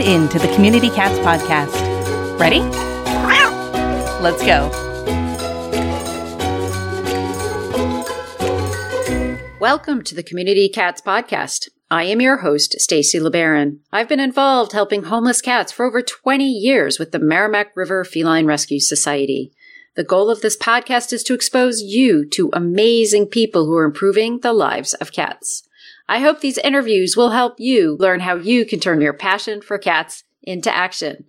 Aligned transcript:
tuned 0.00 0.22
in 0.22 0.28
to 0.28 0.38
the 0.38 0.52
Community 0.54 0.90
Cats 0.90 1.18
podcast. 1.18 2.38
Ready? 2.38 2.60
Let's 4.20 4.42
go. 4.44 4.68
Welcome 9.58 10.02
to 10.04 10.14
the 10.14 10.22
Community 10.22 10.68
Cats 10.68 11.00
podcast. 11.00 11.68
I 11.90 12.04
am 12.04 12.20
your 12.20 12.38
host, 12.38 12.80
Stacy 12.80 13.18
LeBaron. 13.18 13.78
I've 13.92 14.08
been 14.08 14.20
involved 14.20 14.72
helping 14.72 15.04
homeless 15.04 15.40
cats 15.40 15.72
for 15.72 15.84
over 15.84 16.02
20 16.02 16.44
years 16.44 16.98
with 16.98 17.12
the 17.12 17.18
Merrimack 17.18 17.76
River 17.76 18.04
Feline 18.04 18.46
Rescue 18.46 18.80
Society. 18.80 19.52
The 19.96 20.04
goal 20.04 20.30
of 20.30 20.40
this 20.40 20.56
podcast 20.56 21.12
is 21.12 21.22
to 21.24 21.34
expose 21.34 21.82
you 21.82 22.28
to 22.30 22.50
amazing 22.52 23.26
people 23.26 23.66
who 23.66 23.74
are 23.74 23.84
improving 23.84 24.40
the 24.40 24.52
lives 24.52 24.94
of 24.94 25.12
cats. 25.12 25.64
I 26.10 26.18
hope 26.18 26.40
these 26.40 26.58
interviews 26.58 27.16
will 27.16 27.30
help 27.30 27.60
you 27.60 27.96
learn 28.00 28.18
how 28.18 28.34
you 28.34 28.66
can 28.66 28.80
turn 28.80 29.00
your 29.00 29.12
passion 29.12 29.62
for 29.62 29.78
cats 29.78 30.24
into 30.42 30.68
action. 30.74 31.26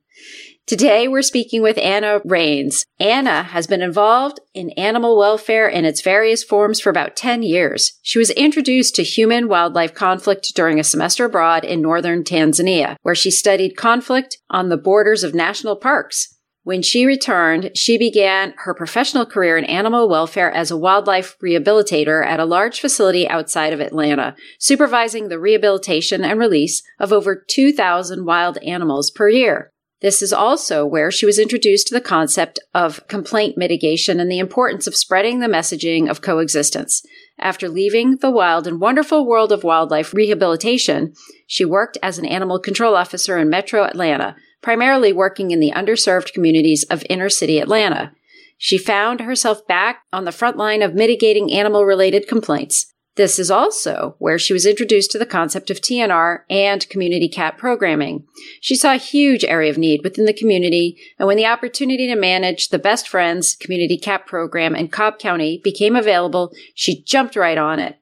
Today, 0.66 1.08
we're 1.08 1.22
speaking 1.22 1.62
with 1.62 1.77
Anna 1.77 2.20
Raines. 2.26 2.84
Anna 2.99 3.44
has 3.44 3.67
been 3.67 3.84
involved 3.84 4.39
in 4.55 4.72
animal 4.72 5.20
welfare 5.20 5.67
in 5.67 5.86
its 5.86 6.02
various 6.02 6.44
forms 6.44 6.80
for 6.80 6.89
about 6.89 7.16
10 7.16 7.44
years. 7.44 7.99
She 8.02 8.17
was 8.17 8.31
introduced 8.31 8.95
to 8.95 9.03
human 9.03 9.48
wildlife 9.48 9.94
conflict 9.94 10.52
during 10.55 10.80
a 10.80 10.84
semester 10.84 11.25
abroad 11.25 11.63
in 11.63 11.84
northern 11.84 12.23
Tanzania, 12.23 12.95
where 13.03 13.13
she 13.13 13.30
studied 13.30 13.77
conflict 13.77 14.39
on 14.50 14.70
the 14.70 14.77
borders 14.77 15.23
of 15.23 15.36
national 15.36 15.75
parks. 15.75 16.39
When 16.63 16.83
she 16.83 17.07
returned, 17.07 17.71
she 17.75 17.97
began 17.97 18.53
her 18.57 18.75
professional 18.75 19.25
career 19.25 19.57
in 19.57 19.65
animal 19.65 20.07
welfare 20.07 20.52
as 20.52 20.69
a 20.69 20.77
wildlife 20.77 21.35
rehabilitator 21.43 22.23
at 22.23 22.39
a 22.39 22.45
large 22.45 22.79
facility 22.79 23.27
outside 23.27 23.73
of 23.73 23.79
Atlanta, 23.79 24.35
supervising 24.59 25.29
the 25.29 25.39
rehabilitation 25.39 26.23
and 26.23 26.39
release 26.39 26.83
of 26.99 27.11
over 27.11 27.35
2,000 27.35 28.25
wild 28.25 28.59
animals 28.59 29.09
per 29.09 29.27
year. 29.27 29.71
This 30.02 30.21
is 30.21 30.33
also 30.33 30.86
where 30.86 31.11
she 31.11 31.25
was 31.25 31.39
introduced 31.39 31.88
to 31.88 31.94
the 31.94 32.02
concept 32.02 32.59
of 32.73 33.08
complaint 33.08 33.55
mitigation 33.58 34.19
and 34.19 34.31
the 34.31 34.39
importance 34.39 34.88
of 34.88 34.95
spreading 34.95 35.39
the 35.39 35.47
messaging 35.47 36.09
of 36.09 36.21
coexistence. 36.21 37.03
After 37.39 37.69
leaving 37.69 38.17
the 38.17 38.31
wild 38.31 38.67
and 38.67 38.80
wonderful 38.80 39.27
world 39.27 39.52
of 39.52 39.64
wildlife 39.64 40.14
rehabilitation, 40.14 41.14
she 41.47 41.66
worked 41.66 41.97
as 42.03 42.17
an 42.17 42.25
animal 42.25 42.59
control 42.59 42.95
officer 42.95 43.38
in 43.38 43.49
Metro 43.49 43.83
Atlanta, 43.83 44.36
primarily 44.62 45.12
working 45.14 45.52
in 45.52 45.59
the 45.59 45.72
underserved 45.76 46.34
communities 46.34 46.84
of 46.86 47.04
inner 47.09 47.30
city 47.30 47.59
Atlanta. 47.59 48.12
She 48.58 48.78
found 48.78 49.22
herself 49.22 49.66
back 49.66 50.04
on 50.14 50.26
the 50.26 50.31
front 50.31 50.58
line 50.58 50.81
of 50.81 50.94
mitigating 50.94 51.52
animal 51.52 51.86
related 51.86 52.28
complaints. 52.28 52.92
This 53.16 53.39
is 53.39 53.52
also 53.52 54.16
where 54.20 54.39
she 54.39 54.54
was 54.54 54.66
introduced 54.66 55.12
to 55.12 55.20
the 55.20 55.26
concept 55.26 55.70
of 55.70 55.82
TNR 55.82 56.44
and 56.50 56.88
community 56.89 57.28
cat 57.28 57.58
programming. 57.58 58.26
She 58.62 58.76
saw 58.76 58.94
a 58.94 58.98
huge 58.98 59.44
area 59.44 59.70
of 59.70 59.78
need 59.78 60.02
within 60.04 60.26
the 60.26 60.34
community, 60.34 60.98
and 61.20 61.28
when 61.28 61.36
the 61.36 61.45
opportunity 61.45 62.08
to 62.08 62.16
manage 62.16 62.70
the 62.70 62.80
Best 62.80 63.09
Friends 63.09 63.56
community 63.56 63.98
cat 63.98 64.26
program 64.26 64.76
in 64.76 64.88
Cobb 64.88 65.20
County 65.20 65.59
became 65.62 65.95
available, 65.95 66.54
she 66.73 67.04
jumped 67.04 67.36
right 67.36 67.58
on 67.58 67.80
it. 67.80 67.98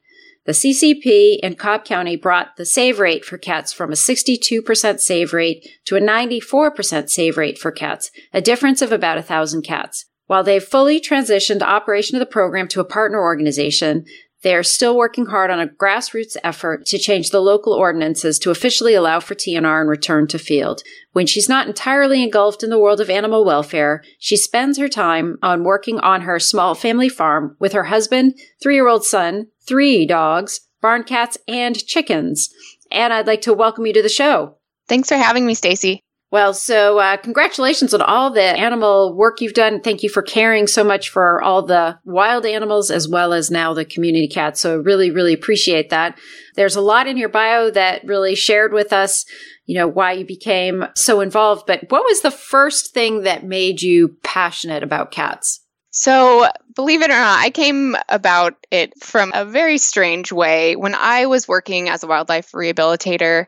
The 0.50 0.53
CCP 0.53 1.38
in 1.44 1.58
Cobb 1.58 1.86
County 1.86 2.16
brought 2.16 2.58
the 2.58 2.66
save 2.66 3.00
rate 3.00 3.23
for 3.23 3.38
cats 3.38 3.72
from 3.72 3.92
a 3.92 3.95
62% 3.95 5.00
save 5.00 5.31
rate 5.31 5.69
to 5.86 5.95
a 5.95 6.02
94% 6.02 7.08
save 7.08 7.38
rate 7.38 7.59
for 7.59 7.72
cats, 7.72 8.09
a 8.33 8.41
difference 8.41 8.81
of 8.81 8.91
about 8.91 9.23
thousand 9.23 9.61
cats. 9.61 10.08
While 10.25 10.44
they've 10.44 10.64
fully 10.64 11.00
transitioned 11.00 11.61
operation 11.61 12.16
of 12.16 12.19
the 12.19 12.25
program 12.25 12.67
to 12.69 12.80
a 12.80 12.83
partner 12.83 13.19
organization, 13.19 14.06
they 14.42 14.56
are 14.56 14.64
still 14.64 14.95
working 14.95 15.26
hard 15.26 15.52
on 15.52 15.59
a 15.59 15.68
grassroots 15.68 16.38
effort 16.44 16.86
to 16.88 16.98
change 16.98 17.30
the 17.30 17.42
local 17.42 17.73
ordinances 17.73 18.40
to 18.40 18.52
officially 18.52 18.94
allow 18.94 19.20
for 19.20 19.36
TNR 19.36 19.81
and 19.81 19.90
return 19.90 20.28
to 20.28 20.40
field. 20.40 20.81
When 21.12 21.28
she's 21.28 21.50
not 21.50 21.68
entirely 21.68 22.23
engulfed 22.23 22.64
in 22.64 22.70
the 22.70 22.80
world 22.80 23.02
of 23.02 23.09
animal 23.09 23.44
welfare, 23.44 24.04
she 24.18 24.38
spends 24.38 24.78
her 24.78 24.88
time 24.88 25.38
on 25.44 25.63
working 25.63 26.00
on 26.00 26.22
her 26.22 26.40
small 26.40 26.74
family 26.74 27.09
farm 27.09 27.58
with 27.59 27.74
her 27.74 27.86
husband, 27.86 28.36
three 28.62 28.75
year 28.75 28.88
old 28.88 29.06
son, 29.06 29.47
three 29.68 30.06
dogs, 30.06 30.62
barn 30.81 31.03
cats, 31.03 31.38
and 31.47 31.86
chickens. 31.86 32.50
And 32.92 33.13
I'd 33.13 33.28
like 33.28 33.42
to 33.42 33.53
welcome 33.53 33.86
you 33.86 33.94
to 33.94 34.02
the 34.02 34.09
show. 34.09 34.58
Thanks 34.88 35.09
for 35.09 35.16
having 35.16 35.46
me, 35.46 35.53
Stacy. 35.53 36.02
Well, 36.31 36.53
so 36.53 37.00
uh, 37.00 37.17
congratulations 37.17 37.91
on 37.94 38.03
all 38.03 38.29
the 38.29 38.44
animal 38.44 39.16
work 39.16 39.41
you've 39.41 39.53
done. 39.53 39.81
Thank 39.81 40.03
you 40.03 40.09
for 40.09 40.22
caring 40.22 40.67
so 40.67 40.84
much 40.84 41.09
for 41.09 41.41
all 41.41 41.63
the 41.66 41.97
wild 42.06 42.45
animals 42.45 42.91
as 42.91 43.09
well 43.09 43.34
as 43.34 43.50
now 43.50 43.73
the 43.73 43.84
community 43.84 44.28
cats. 44.28 44.62
So 44.62 44.78
really, 44.78 45.09
really 45.09 45.34
appreciate 45.34 45.89
that. 45.89 46.19
There's 46.56 46.75
a 46.75 46.81
lot 46.81 47.07
in 47.07 47.18
your 47.18 47.29
bio 47.29 47.72
that 47.72 48.06
really 48.06 48.35
shared 48.35 48.73
with 48.73 48.94
us, 48.94 49.25
you 49.66 49.75
know, 49.75 49.88
why 49.88 50.12
you 50.12 50.25
became 50.25 50.85
so 50.95 51.22
involved. 51.22 51.66
But 51.66 51.89
what 51.89 52.03
was 52.03 52.22
the 52.22 52.31
first 52.31 52.94
thing 52.94 53.23
that 53.23 53.44
made 53.44 53.81
you 53.81 54.16
passionate 54.23 54.84
about 54.84 55.09
cats? 55.09 55.62
So, 55.91 56.47
believe 56.75 57.01
it 57.01 57.09
or 57.09 57.13
not, 57.13 57.39
I 57.39 57.50
came 57.50 57.95
about 58.09 58.53
it 58.69 58.94
from 59.01 59.31
a 59.34 59.44
very 59.44 59.79
strange 59.79 60.31
way. 60.31 60.75
When 60.75 60.94
I 60.94 61.25
was 61.25 61.47
working 61.47 61.89
as 61.89 62.03
a 62.03 62.07
wildlife 62.07 62.51
rehabilitator, 62.51 63.47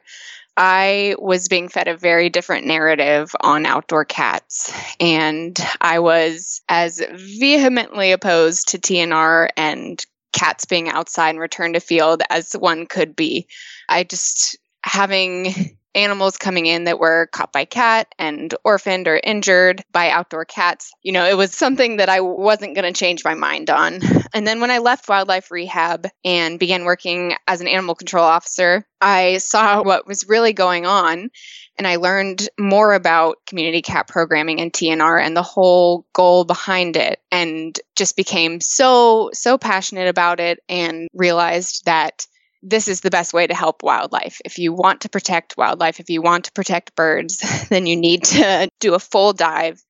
I 0.58 1.16
was 1.18 1.48
being 1.48 1.70
fed 1.70 1.88
a 1.88 1.98
very 1.98 2.30
different 2.30 2.66
narrative 2.68 3.36
on 3.42 3.66
outdoor 3.66 4.06
cats. 4.06 4.74
And 5.00 5.58
I 5.80 6.00
was 6.00 6.62
as 6.70 7.02
vehemently 7.12 8.12
opposed 8.12 8.70
to 8.70 8.80
TNR 8.80 9.50
and 9.56 10.06
cats 10.34 10.66
being 10.66 10.90
outside 10.90 11.32
and 11.32 11.40
return 11.40 11.74
to 11.74 11.80
field 11.80 12.22
as 12.30 12.54
one 12.54 12.86
could 12.86 13.16
be. 13.16 13.48
I 13.90 14.04
just 14.04 14.58
having 14.84 15.78
animals 15.96 16.38
coming 16.38 16.66
in 16.66 16.86
that 16.86 17.00
were 17.00 17.28
caught 17.32 17.52
by 17.52 17.66
cat 17.66 18.14
and 18.18 18.54
orphaned 18.64 19.08
or 19.08 19.20
injured 19.24 19.84
by 19.92 20.10
outdoor 20.10 20.46
cats. 20.46 20.94
You 21.04 21.12
know, 21.12 21.26
it 21.26 21.38
was 21.38 21.52
something 21.52 21.98
that 21.98 22.10
I 22.10 22.22
wasn't 22.22 22.76
going 22.76 22.92
to 22.92 22.98
change 22.98 23.24
my 23.24 23.34
mind 23.34 23.70
on. 23.70 24.00
And 24.34 24.48
then 24.48 24.62
when 24.62 24.72
I 24.72 24.78
left 24.78 25.10
wildlife 25.10 25.52
rehab 25.52 26.08
and 26.24 26.58
began 26.58 26.86
working 26.86 27.36
as 27.48 27.60
an 27.60 27.68
animal 27.68 27.96
control 27.96 28.24
officer, 28.24 28.86
I 29.02 29.40
saw 29.40 29.84
what 29.84 30.08
was 30.08 30.30
really 30.30 30.54
going 30.54 30.86
on 30.86 31.30
and 31.78 31.88
I 31.88 31.96
learned 31.96 32.48
more 32.60 32.94
about 32.94 33.38
community 33.48 33.82
cat 33.82 34.08
programming 34.08 34.62
and 34.62 34.72
TNR 34.72 35.20
and 35.20 35.36
the 35.36 35.42
whole 35.42 36.06
goal 36.14 36.46
behind 36.46 36.96
it 36.96 37.20
and 37.32 37.78
just 37.96 38.16
became 38.16 38.62
so 38.62 39.32
so 39.34 39.58
passionate 39.58 40.08
about 40.08 40.40
it 40.40 40.60
and 40.70 41.08
realized 41.14 41.86
that 41.86 42.28
this 42.64 42.88
is 42.88 43.02
the 43.02 43.10
best 43.10 43.34
way 43.34 43.48
to 43.48 43.54
help 43.54 43.84
wildlife. 43.84 44.40
If 44.46 44.60
you 44.60 44.74
want 44.74 45.02
to 45.02 45.10
protect 45.10 45.58
wildlife, 45.58 46.00
if 46.00 46.10
you 46.10 46.22
want 46.22 46.46
to 46.46 46.52
protect 46.52 46.96
birds, 46.96 47.40
then 47.70 47.86
you 47.86 47.96
need 47.96 48.24
to 48.26 48.70
do 48.80 48.94
a 48.94 49.00
full 49.00 49.34
dive 49.34 49.82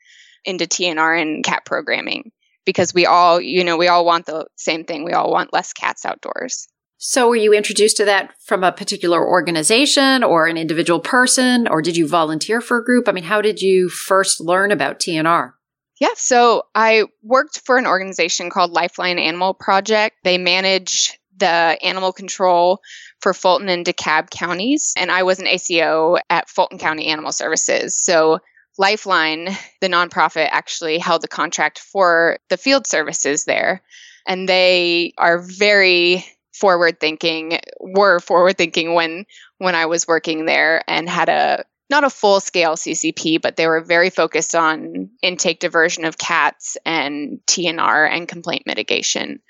into 0.45 0.65
TNR 0.65 1.21
and 1.21 1.43
cat 1.43 1.65
programming 1.65 2.31
because 2.65 2.93
we 2.93 3.05
all, 3.05 3.41
you 3.41 3.63
know, 3.63 3.77
we 3.77 3.87
all 3.87 4.05
want 4.05 4.25
the 4.25 4.45
same 4.55 4.85
thing. 4.85 5.03
We 5.03 5.13
all 5.13 5.31
want 5.31 5.53
less 5.53 5.73
cats 5.73 6.05
outdoors. 6.05 6.67
So, 7.03 7.29
were 7.29 7.35
you 7.35 7.51
introduced 7.51 7.97
to 7.97 8.05
that 8.05 8.35
from 8.45 8.63
a 8.63 8.71
particular 8.71 9.27
organization 9.27 10.23
or 10.23 10.45
an 10.45 10.55
individual 10.55 10.99
person, 10.99 11.67
or 11.67 11.81
did 11.81 11.97
you 11.97 12.07
volunteer 12.07 12.61
for 12.61 12.77
a 12.77 12.85
group? 12.85 13.09
I 13.09 13.11
mean, 13.11 13.23
how 13.23 13.41
did 13.41 13.59
you 13.59 13.89
first 13.89 14.39
learn 14.39 14.71
about 14.71 14.99
TNR? 14.99 15.53
Yeah, 15.99 16.09
so 16.15 16.63
I 16.75 17.05
worked 17.23 17.61
for 17.65 17.77
an 17.79 17.87
organization 17.87 18.51
called 18.51 18.71
Lifeline 18.71 19.17
Animal 19.17 19.55
Project. 19.55 20.17
They 20.23 20.37
manage 20.37 21.19
the 21.37 21.77
animal 21.81 22.13
control 22.13 22.81
for 23.19 23.33
Fulton 23.33 23.69
and 23.69 23.85
DeKalb 23.85 24.29
counties, 24.29 24.93
and 24.97 25.11
I 25.11 25.23
was 25.23 25.39
an 25.39 25.47
ACO 25.47 26.17
at 26.29 26.49
Fulton 26.49 26.77
County 26.77 27.07
Animal 27.07 27.31
Services. 27.31 27.97
So 27.97 28.39
Lifeline, 28.77 29.49
the 29.81 29.89
nonprofit, 29.89 30.47
actually 30.51 30.97
held 30.97 31.21
the 31.21 31.27
contract 31.27 31.79
for 31.79 32.37
the 32.49 32.57
field 32.57 32.87
services 32.87 33.45
there. 33.45 33.81
And 34.27 34.47
they 34.47 35.13
are 35.17 35.39
very 35.39 36.25
forward 36.53 36.99
thinking, 36.99 37.59
were 37.79 38.19
forward 38.19 38.57
thinking 38.57 38.93
when 38.93 39.25
when 39.57 39.75
I 39.75 39.87
was 39.87 40.07
working 40.07 40.45
there 40.45 40.83
and 40.87 41.09
had 41.09 41.29
a 41.29 41.65
not 41.89 42.03
a 42.05 42.09
full 42.09 42.39
scale 42.39 42.75
CCP, 42.75 43.41
but 43.41 43.57
they 43.57 43.67
were 43.67 43.81
very 43.81 44.09
focused 44.09 44.55
on 44.55 45.09
intake 45.21 45.59
diversion 45.59 46.05
of 46.05 46.17
cats 46.17 46.77
and 46.85 47.39
TNR 47.47 48.09
and 48.09 48.27
complaint 48.27 48.63
mitigation. 48.65 49.41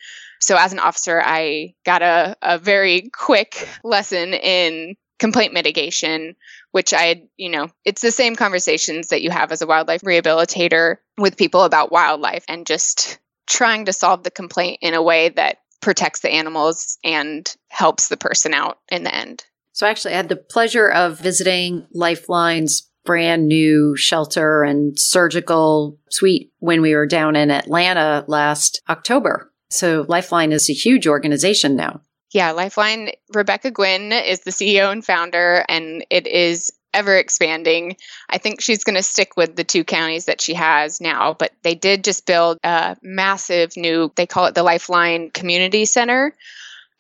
So 0.42 0.58
as 0.58 0.74
an 0.74 0.80
officer, 0.80 1.22
I 1.24 1.76
got 1.86 2.02
a, 2.02 2.36
a 2.42 2.58
very 2.58 3.10
quick 3.14 3.68
lesson 3.84 4.34
in 4.34 4.96
complaint 5.20 5.54
mitigation, 5.54 6.36
which 6.72 6.94
I, 6.94 7.24
you 7.38 7.50
know, 7.50 7.70
it's 7.86 8.02
the 8.02 8.12
same 8.12 8.36
conversations 8.36 9.10
that 9.10 9.22
you 9.22 9.30
have 9.30 9.52
as 9.52 9.62
a 9.62 9.68
wildlife 9.68 10.02
rehabilitator 10.02 10.98
with 11.18 11.38
people 11.38 11.64
about 11.64 11.92
wildlife 11.92 12.44
and 12.50 12.66
just 12.66 13.20
trying 13.48 13.86
to 13.86 13.94
solve 13.94 14.24
the 14.24 14.32
complaint 14.32 14.80
in 14.82 14.96
a 14.96 15.02
way 15.02 15.30
that 15.30 15.58
protects 15.80 16.22
the 16.22 16.32
animals 16.32 16.98
and 17.04 17.56
helps 17.70 18.08
the 18.08 18.18
person 18.18 18.54
out 18.54 18.80
in 18.90 19.04
the 19.04 19.14
end. 19.14 19.46
So 19.74 19.86
I 19.86 19.92
actually 19.92 20.14
I 20.14 20.18
had 20.18 20.30
the 20.30 20.36
pleasure 20.36 20.90
of 20.90 21.20
visiting 21.20 21.86
Lifeline's 21.94 22.90
brand 23.06 23.48
new 23.48 23.96
shelter 23.96 24.64
and 24.64 24.98
surgical 24.98 26.00
suite 26.10 26.52
when 26.60 26.82
we 26.82 26.96
were 26.96 27.08
down 27.08 27.36
in 27.36 27.52
Atlanta 27.52 28.24
last 28.28 28.82
October. 28.90 29.51
So 29.72 30.06
Lifeline 30.08 30.52
is 30.52 30.70
a 30.70 30.74
huge 30.74 31.08
organization 31.08 31.76
now. 31.76 32.02
Yeah, 32.34 32.52
Lifeline, 32.52 33.12
Rebecca 33.34 33.72
Guinn 33.72 34.14
is 34.14 34.42
the 34.42 34.52
CEO 34.52 34.92
and 34.92 35.04
founder, 35.04 35.66
and 35.68 36.06
it 36.10 36.28
is 36.28 36.72
ever 36.94 37.18
expanding. 37.18 37.98
I 38.30 38.38
think 38.38 38.62
she's 38.62 38.84
going 38.84 38.96
to 38.96 39.04
stick 39.04 39.36
with 39.38 39.56
the 39.56 39.64
two 39.64 39.84
counties 39.84 40.26
that 40.26 40.42
she 40.42 40.54
has 40.54 41.02
now, 41.02 41.34
but 41.34 41.52
they 41.64 41.76
did 41.76 42.04
just 42.04 42.26
build 42.26 42.58
a 42.64 42.98
massive 43.02 43.76
new, 43.78 44.12
they 44.16 44.26
call 44.26 44.46
it 44.46 44.56
the 44.56 44.64
Lifeline 44.64 45.32
Community 45.32 45.86
Center. 45.86 46.36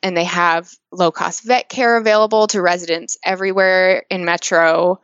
And 0.03 0.18
they 0.18 0.23
have 0.23 0.71
low 0.91 1.12
cost 1.12 1.44
vet 1.44 1.69
care 1.69 1.97
available 1.97 2.47
to 2.47 2.62
residents 2.62 3.18
everywhere 3.23 4.03
in 4.09 4.25
Metro. 4.25 5.00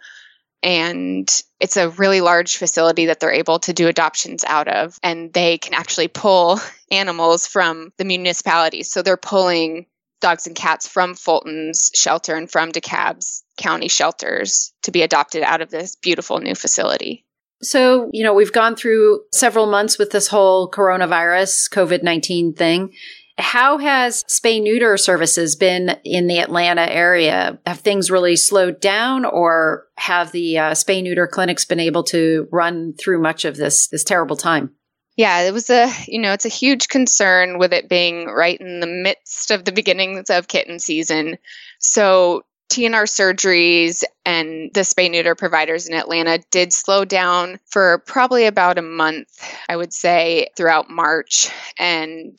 And 0.64 1.30
it's 1.60 1.78
a 1.78 1.90
really 1.90 2.22
large 2.22 2.58
facility 2.58 3.08
that 3.08 3.20
they're 3.20 3.32
able 3.32 3.60
to 3.60 3.74
do 3.74 3.88
adoptions 3.88 4.44
out 4.44 4.68
of. 4.68 4.98
And 5.02 5.34
they 5.34 5.58
can 5.58 5.74
actually 5.74 6.08
pull 6.08 6.60
animals 6.92 7.48
from 7.48 7.92
the 7.98 8.06
municipalities. 8.06 8.92
So 8.92 9.02
they're 9.02 9.18
pulling 9.18 9.88
dogs 10.20 10.48
and 10.48 10.56
cats 10.56 10.88
from 10.88 11.16
Fulton's 11.16 11.92
shelter 11.94 12.36
and 12.36 12.50
from 12.50 12.72
DeKalb's 12.72 13.44
county 13.58 13.88
shelters 13.88 14.74
to 14.84 14.92
be 14.92 15.02
adopted 15.04 15.44
out 15.44 15.62
of 15.62 15.70
this 15.70 15.96
beautiful 15.96 16.40
new 16.40 16.56
facility. 16.56 17.24
So, 17.62 18.10
you 18.14 18.24
know, 18.24 18.34
we've 18.34 18.54
gone 18.54 18.76
through 18.76 19.22
several 19.32 19.66
months 19.66 19.98
with 19.98 20.12
this 20.12 20.28
whole 20.28 20.70
coronavirus, 20.70 21.72
COVID 21.72 22.04
19 22.04 22.54
thing. 22.54 22.94
How 23.40 23.78
has 23.78 24.24
spay 24.24 24.62
neuter 24.62 24.98
services 24.98 25.56
been 25.56 25.98
in 26.04 26.28
the 26.28 26.40
Atlanta 26.40 26.90
area? 26.90 27.60
Have 27.68 27.80
things 27.80 28.10
really 28.10 28.36
slowed 28.36 28.80
down 28.80 29.26
or 29.26 29.86
have 29.98 30.32
the 30.32 30.58
uh, 30.58 30.72
spay 30.72 31.04
neuter 31.04 31.28
clinics 31.28 31.64
been 31.64 31.80
able 31.80 32.04
to 32.06 32.48
run 32.52 32.94
through 32.94 33.22
much 33.22 33.46
of 33.46 33.56
this, 33.56 33.88
this 33.90 34.04
terrible 34.04 34.38
time? 34.38 34.72
Yeah, 35.18 35.42
it 35.42 35.54
was 35.54 35.70
a, 35.70 35.92
you 36.08 36.20
know, 36.20 36.34
it's 36.34 36.46
a 36.46 36.50
huge 36.50 36.88
concern 36.88 37.58
with 37.58 37.74
it 37.74 37.90
being 37.90 38.26
right 38.28 38.60
in 38.60 38.80
the 38.80 38.88
midst 38.88 39.52
of 39.52 39.66
the 39.66 39.72
beginnings 39.72 40.30
of 40.30 40.48
kitten 40.48 40.80
season. 40.80 41.38
So 41.80 42.44
TNR 42.72 43.04
surgeries 43.04 44.04
and 44.26 44.72
the 44.74 44.82
spay 44.82 45.10
neuter 45.10 45.36
providers 45.36 45.88
in 45.88 45.96
Atlanta 45.96 46.40
did 46.52 46.74
slow 46.74 47.06
down 47.06 47.60
for 47.68 48.00
probably 48.06 48.46
about 48.46 48.78
a 48.78 48.84
month, 48.84 49.30
I 49.70 49.76
would 49.76 49.94
say, 49.94 50.50
throughout 50.56 50.90
March, 50.90 51.50
and 51.80 52.38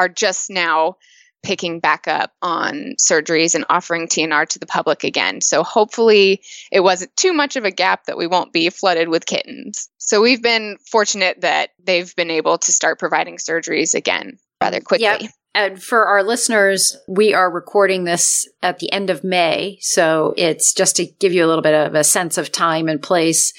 are 0.00 0.08
just 0.08 0.48
now 0.48 0.96
picking 1.42 1.78
back 1.78 2.08
up 2.08 2.32
on 2.40 2.94
surgeries 2.98 3.54
and 3.54 3.66
offering 3.68 4.08
TNR 4.08 4.46
to 4.48 4.58
the 4.58 4.66
public 4.66 5.04
again. 5.04 5.42
So 5.42 5.62
hopefully 5.62 6.42
it 6.72 6.80
wasn't 6.80 7.14
too 7.16 7.34
much 7.34 7.56
of 7.56 7.64
a 7.64 7.70
gap 7.70 8.06
that 8.06 8.16
we 8.16 8.26
won't 8.26 8.52
be 8.52 8.70
flooded 8.70 9.08
with 9.08 9.26
kittens. 9.26 9.90
So 9.98 10.22
we've 10.22 10.42
been 10.42 10.78
fortunate 10.90 11.42
that 11.42 11.70
they've 11.84 12.14
been 12.16 12.30
able 12.30 12.58
to 12.58 12.72
start 12.72 12.98
providing 12.98 13.36
surgeries 13.36 13.94
again 13.94 14.38
rather 14.60 14.80
quickly. 14.80 15.04
Yep. 15.04 15.30
And 15.54 15.82
for 15.82 16.06
our 16.06 16.22
listeners, 16.22 16.96
we 17.08 17.34
are 17.34 17.50
recording 17.50 18.04
this 18.04 18.48
at 18.62 18.78
the 18.78 18.90
end 18.92 19.10
of 19.10 19.24
May. 19.24 19.78
So 19.80 20.32
it's 20.36 20.72
just 20.72 20.96
to 20.96 21.06
give 21.06 21.32
you 21.32 21.44
a 21.44 21.48
little 21.48 21.62
bit 21.62 21.74
of 21.74 21.94
a 21.94 22.04
sense 22.04 22.38
of 22.38 22.52
time 22.52 22.88
and 22.88 23.02
place. 23.02 23.52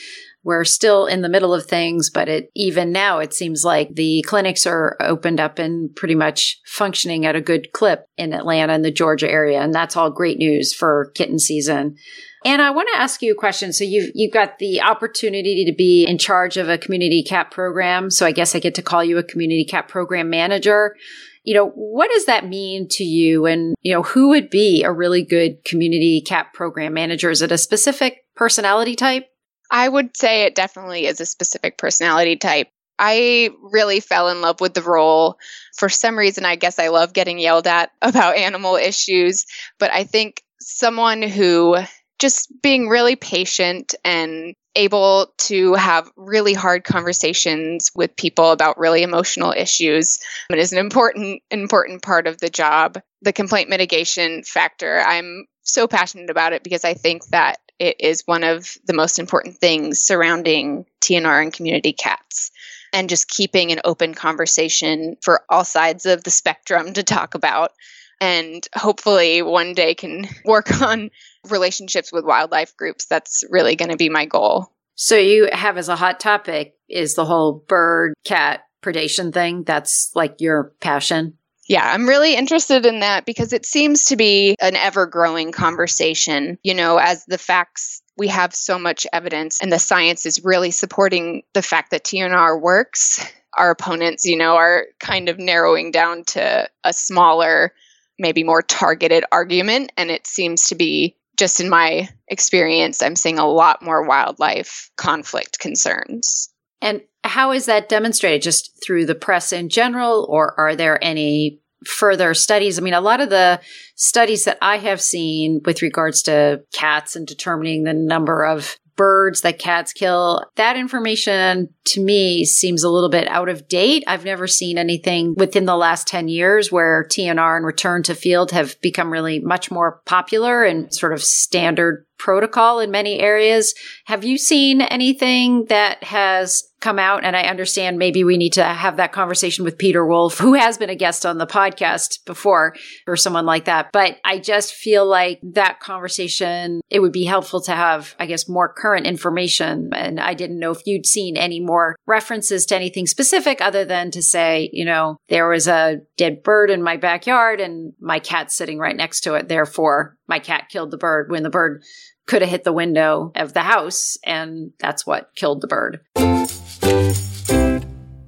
We're 0.44 0.64
still 0.64 1.06
in 1.06 1.22
the 1.22 1.30
middle 1.30 1.54
of 1.54 1.68
things, 1.68 2.10
but 2.10 2.28
it, 2.28 2.52
even 2.56 2.92
now, 2.92 3.20
it 3.20 3.34
seems 3.34 3.64
like 3.64 3.94
the 3.94 4.24
clinics 4.28 4.66
are 4.66 4.98
opened 5.00 5.40
up 5.40 5.60
and 5.60 5.96
pretty 5.96 6.16
much 6.16 6.60
functioning 6.66 7.28
at 7.28 7.36
a 7.36 7.42
good 7.42 7.72
clip 7.74 8.08
in 8.18 8.34
Atlanta 8.34 8.74
and 8.74 8.84
the 8.84 8.92
Georgia 8.92 9.30
area. 9.30 9.62
And 9.62 9.74
that's 9.74 9.96
all 9.96 10.10
great 10.10 10.40
news 10.40 10.74
for 10.74 11.12
kitten 11.14 11.38
season. 11.38 11.96
And 12.44 12.60
I 12.60 12.72
want 12.72 12.90
to 12.92 13.00
ask 13.00 13.22
you 13.22 13.32
a 13.34 13.36
question. 13.36 13.72
So 13.72 13.84
you've, 13.84 14.12
you've 14.16 14.34
got 14.34 14.58
the 14.58 14.82
opportunity 14.82 15.64
to 15.66 15.74
be 15.74 16.06
in 16.06 16.18
charge 16.18 16.58
of 16.58 16.70
a 16.70 16.78
community 16.78 17.24
cat 17.24 17.52
program. 17.52 18.10
So 18.10 18.26
I 18.26 18.32
guess 18.32 18.56
I 18.56 18.60
get 18.60 18.74
to 18.76 18.82
call 18.82 19.04
you 19.04 19.20
a 19.20 19.24
community 19.24 19.64
cat 19.64 19.88
program 19.88 20.32
manager. 20.32 20.96
You 21.44 21.54
know, 21.54 21.70
what 21.70 22.10
does 22.12 22.26
that 22.26 22.48
mean 22.48 22.88
to 22.92 23.04
you? 23.04 23.46
And, 23.46 23.76
you 23.82 23.94
know, 23.94 24.02
who 24.02 24.30
would 24.30 24.50
be 24.50 24.84
a 24.84 24.92
really 24.92 25.24
good 25.24 25.64
community 25.66 26.22
cat 26.22 26.48
program 26.54 26.94
manager? 26.94 27.30
Is 27.30 27.44
it 27.44 27.52
a 27.52 27.60
specific 27.60 28.26
personality 28.36 28.96
type? 28.96 29.28
I 29.72 29.88
would 29.88 30.16
say 30.18 30.44
it 30.44 30.54
definitely 30.56 31.06
is 31.06 31.22
a 31.22 31.26
specific 31.26 31.78
personality 31.78 32.36
type. 32.36 32.68
I 33.00 33.50
really 33.62 34.02
fell 34.02 34.28
in 34.30 34.42
love 34.42 34.62
with 34.62 34.76
the 34.76 34.84
role. 34.84 35.40
For 35.76 35.90
some 35.90 36.18
reason, 36.18 36.46
I 36.46 36.58
guess 36.58 36.78
I 36.78 36.90
love 36.90 37.14
getting 37.14 37.40
yelled 37.40 37.66
at 37.66 37.92
about 38.02 38.38
animal 38.38 38.76
issues, 38.76 39.46
but 39.80 39.92
I 39.92 40.04
think 40.04 40.44
someone 40.60 41.24
who 41.24 41.78
just 42.20 42.52
being 42.62 42.88
really 42.88 43.16
patient 43.16 43.96
and 44.06 44.54
able 44.76 45.34
to 45.38 45.74
have 45.74 46.10
really 46.16 46.54
hard 46.54 46.84
conversations 46.84 47.92
with 47.96 48.16
people 48.16 48.52
about 48.52 48.78
really 48.78 49.02
emotional 49.02 49.52
issues 49.52 50.20
is 50.50 50.72
an 50.72 50.78
important 50.78 51.42
important 51.50 52.02
part 52.02 52.26
of 52.26 52.38
the 52.38 52.50
job 52.50 52.98
the 53.22 53.34
complaint 53.34 53.70
mitigation 53.70 54.44
factor 54.44 55.02
i'm 55.06 55.46
so 55.64 55.88
passionate 55.88 56.30
about 56.30 56.54
it 56.54 56.64
because 56.64 56.86
i 56.86 56.94
think 56.94 57.26
that 57.28 57.58
it 57.82 57.96
is 58.00 58.22
one 58.28 58.44
of 58.44 58.78
the 58.86 58.94
most 58.94 59.18
important 59.18 59.58
things 59.58 60.00
surrounding 60.00 60.86
TNR 61.02 61.42
and 61.42 61.52
community 61.52 61.94
cats. 61.94 62.52
And 62.94 63.10
just 63.10 63.28
keeping 63.28 63.72
an 63.72 63.80
open 63.86 64.14
conversation 64.14 65.16
for 65.22 65.42
all 65.50 65.64
sides 65.64 66.06
of 66.06 66.24
the 66.24 66.30
spectrum 66.30 66.94
to 66.94 67.04
talk 67.04 67.34
about. 67.34 67.72
And 68.20 68.68
hopefully 68.76 69.42
one 69.42 69.74
day 69.74 69.96
can 69.96 70.28
work 70.46 70.82
on 70.82 71.10
relationships 71.50 72.12
with 72.12 72.26
wildlife 72.26 72.78
groups. 72.78 73.06
That's 73.06 73.44
really 73.50 73.76
going 73.76 73.90
to 73.90 73.98
be 73.98 74.10
my 74.10 74.26
goal. 74.26 74.72
So 74.94 75.16
you 75.16 75.50
have 75.52 75.78
as 75.78 75.90
a 75.90 75.96
hot 75.96 76.20
topic 76.20 76.76
is 76.88 77.16
the 77.16 77.26
whole 77.26 77.64
bird 77.68 78.14
cat 78.26 78.66
predation 78.84 79.34
thing. 79.34 79.64
That's 79.64 80.12
like 80.14 80.36
your 80.40 80.74
passion. 80.82 81.38
Yeah, 81.68 81.84
I'm 81.86 82.08
really 82.08 82.36
interested 82.36 82.86
in 82.86 83.00
that 83.02 83.26
because 83.26 83.54
it 83.54 83.66
seems 83.66 84.06
to 84.06 84.16
be 84.16 84.56
an 84.60 84.76
ever 84.76 85.06
growing 85.06 85.52
conversation. 85.52 86.58
You 86.64 86.74
know, 86.74 86.98
as 86.98 87.26
the 87.26 87.38
facts, 87.38 88.02
we 88.18 88.28
have 88.28 88.54
so 88.54 88.78
much 88.78 89.08
evidence, 89.14 89.62
and 89.62 89.72
the 89.72 89.80
science 89.80 90.26
is 90.26 90.44
really 90.44 90.72
supporting 90.72 91.44
the 91.54 91.62
fact 91.62 91.92
that 91.92 92.04
TNR 92.04 92.60
works. 92.60 93.26
Our 93.58 93.72
opponents, 93.72 94.26
you 94.26 94.38
know, 94.38 94.56
are 94.56 94.86
kind 95.00 95.30
of 95.30 95.38
narrowing 95.38 95.92
down 95.92 96.24
to 96.28 96.70
a 96.84 96.94
smaller, 96.94 97.74
maybe 98.18 98.44
more 98.44 98.62
targeted 98.62 99.26
argument. 99.32 99.92
And 99.98 100.10
it 100.10 100.26
seems 100.26 100.68
to 100.70 100.76
be, 100.76 101.18
just 101.38 101.60
in 101.60 101.70
my 101.70 102.10
experience, 102.28 103.02
I'm 103.02 103.16
seeing 103.16 103.40
a 103.40 103.48
lot 103.48 103.82
more 103.82 104.08
wildlife 104.08 104.90
conflict 104.98 105.60
concerns. 105.60 106.51
And 106.82 107.02
how 107.24 107.52
is 107.52 107.66
that 107.68 107.90
demonstrated? 107.90 108.42
Just 108.42 108.84
through 108.84 109.06
the 109.06 109.16
press 109.16 109.54
in 109.54 109.70
general, 109.70 110.26
or 110.30 110.60
are 110.60 110.76
there 110.76 111.04
any 111.04 111.60
further 111.86 112.34
studies? 112.34 112.78
I 112.78 112.82
mean, 112.82 112.94
a 112.94 113.02
lot 113.02 113.22
of 113.22 113.30
the 113.30 113.60
studies 113.96 114.46
that 114.46 114.58
I 114.62 114.78
have 114.78 115.02
seen 115.02 115.62
with 115.66 115.82
regards 115.82 116.24
to 116.24 116.64
cats 116.74 117.16
and 117.16 117.28
determining 117.28 117.84
the 117.84 117.94
number 117.94 118.46
of 118.46 118.78
birds 118.98 119.42
that 119.42 119.58
cats 119.58 119.94
kill, 119.94 120.46
that 120.58 120.78
information 120.78 121.70
to 121.86 122.04
me 122.04 122.46
seems 122.46 122.84
a 122.84 122.90
little 122.90 123.10
bit 123.10 123.28
out 123.30 123.50
of 123.50 123.68
date. 123.68 124.04
I've 124.06 124.26
never 124.26 124.46
seen 124.48 124.78
anything 124.78 125.34
within 125.36 125.66
the 125.66 125.76
last 125.76 126.08
10 126.08 126.28
years 126.28 126.72
where 126.72 127.08
TNR 127.10 127.58
and 127.58 127.66
return 127.66 128.04
to 128.04 128.14
field 128.14 128.52
have 128.52 128.80
become 128.82 129.12
really 129.12 129.40
much 129.40 129.72
more 129.72 130.02
popular 130.06 130.64
and 130.64 130.94
sort 130.94 131.14
of 131.14 131.24
standard 131.24 132.06
protocol 132.20 132.80
in 132.80 132.92
many 132.92 133.20
areas. 133.20 133.74
Have 134.06 134.24
you 134.24 134.38
seen 134.38 134.82
anything 134.82 135.66
that 135.70 136.04
has 136.04 136.64
come 136.82 137.00
out? 137.00 137.24
And 137.24 137.36
I 137.36 137.44
understand 137.44 137.98
maybe 137.98 138.24
we 138.24 138.38
need 138.38 138.54
to 138.54 138.64
have 138.64 138.98
that 138.98 139.12
conversation 139.12 139.64
with 139.64 139.78
Peter 139.78 140.06
Wolf, 140.06 140.38
who 140.38 140.54
has 140.54 140.78
been 140.78 140.90
a 140.90 140.96
guest 140.96 141.26
on 141.26 141.38
the 141.38 141.48
podcast 141.48 142.26
before, 142.26 142.76
or 143.08 143.16
someone 143.16 143.46
like 143.46 143.66
that. 143.66 143.92
But 143.94 144.20
I 144.26 144.40
just 144.40 144.74
feel 144.74 145.06
like 145.06 145.40
that 145.44 145.80
conversation, 145.80 146.82
it 146.90 147.00
would 147.00 147.12
be 147.12 147.24
helpful 147.24 147.62
to 147.62 147.72
have, 147.72 148.16
I 148.20 148.26
guess, 148.26 148.50
more 148.50 148.74
current 148.74 149.06
information. 149.06 149.92
And 149.94 150.20
I 150.20 150.34
didn't 150.34 150.60
know 150.60 150.72
if 150.72 150.86
you'd 150.86 151.06
seen 151.06 151.38
any 151.38 151.60
more 151.60 151.96
references 152.06 152.66
to 152.68 152.76
anything 152.76 153.08
specific 153.08 153.62
other 153.62 153.86
than 153.86 154.12
to 154.12 154.22
say, 154.22 154.70
you 154.74 154.86
know, 154.86 155.18
there 155.30 155.48
was 155.48 155.68
a 155.68 156.02
dead 156.18 156.44
bird 156.44 156.70
in 156.70 156.84
my 156.84 156.98
backyard 156.98 157.62
and 157.62 157.94
my 158.00 158.20
cat's 158.20 158.56
sitting 158.56 158.80
right 158.80 158.96
next 158.96 159.22
to 159.22 159.36
it. 159.36 159.48
Therefore, 159.48 160.18
my 160.28 160.40
cat 160.40 160.70
killed 160.70 160.92
the 160.92 160.98
bird 160.98 161.30
when 161.30 161.44
the 161.44 161.50
bird 161.50 161.84
could 162.28 162.42
have 162.42 162.52
hit 162.52 162.64
the 162.64 162.72
window 162.72 163.32
of 163.36 163.54
the 163.54 163.62
house, 163.62 164.18
and 164.24 164.72
that's 164.80 165.06
what 165.06 165.36
killed 165.36 165.60
the 165.62 165.68
bird. 165.68 166.00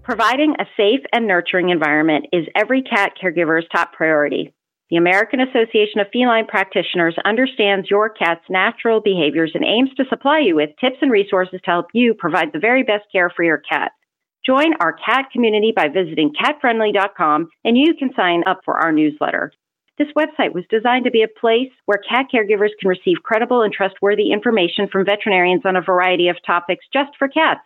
Providing 0.03 0.55
a 0.59 0.65
safe 0.75 0.99
and 1.13 1.27
nurturing 1.27 1.69
environment 1.69 2.25
is 2.33 2.45
every 2.57 2.81
cat 2.81 3.13
caregiver's 3.15 3.65
top 3.71 3.93
priority. 3.93 4.53
The 4.89 4.97
American 4.97 5.39
Association 5.39 6.01
of 6.01 6.07
Feline 6.11 6.45
Practitioners 6.45 7.15
understands 7.23 7.89
your 7.89 8.09
cat's 8.09 8.43
natural 8.49 8.99
behaviors 8.99 9.51
and 9.55 9.63
aims 9.63 9.91
to 9.95 10.03
supply 10.09 10.39
you 10.39 10.57
with 10.57 10.71
tips 10.81 10.97
and 11.01 11.09
resources 11.09 11.61
to 11.63 11.71
help 11.71 11.85
you 11.93 12.13
provide 12.13 12.51
the 12.51 12.59
very 12.59 12.83
best 12.83 13.05
care 13.13 13.29
for 13.33 13.43
your 13.43 13.59
cat. 13.59 13.93
Join 14.45 14.73
our 14.81 14.91
cat 14.91 15.27
community 15.31 15.71
by 15.73 15.87
visiting 15.87 16.33
catfriendly.com 16.33 17.47
and 17.63 17.77
you 17.77 17.93
can 17.97 18.09
sign 18.13 18.43
up 18.45 18.59
for 18.65 18.77
our 18.77 18.91
newsletter. 18.91 19.53
This 19.97 20.09
website 20.17 20.53
was 20.53 20.65
designed 20.69 21.05
to 21.05 21.11
be 21.11 21.23
a 21.23 21.39
place 21.39 21.71
where 21.85 22.03
cat 22.09 22.25
caregivers 22.33 22.75
can 22.77 22.89
receive 22.89 23.23
credible 23.23 23.61
and 23.61 23.71
trustworthy 23.71 24.33
information 24.33 24.89
from 24.91 25.05
veterinarians 25.05 25.61
on 25.63 25.77
a 25.77 25.81
variety 25.81 26.27
of 26.27 26.35
topics 26.45 26.85
just 26.91 27.11
for 27.17 27.29
cats. 27.29 27.61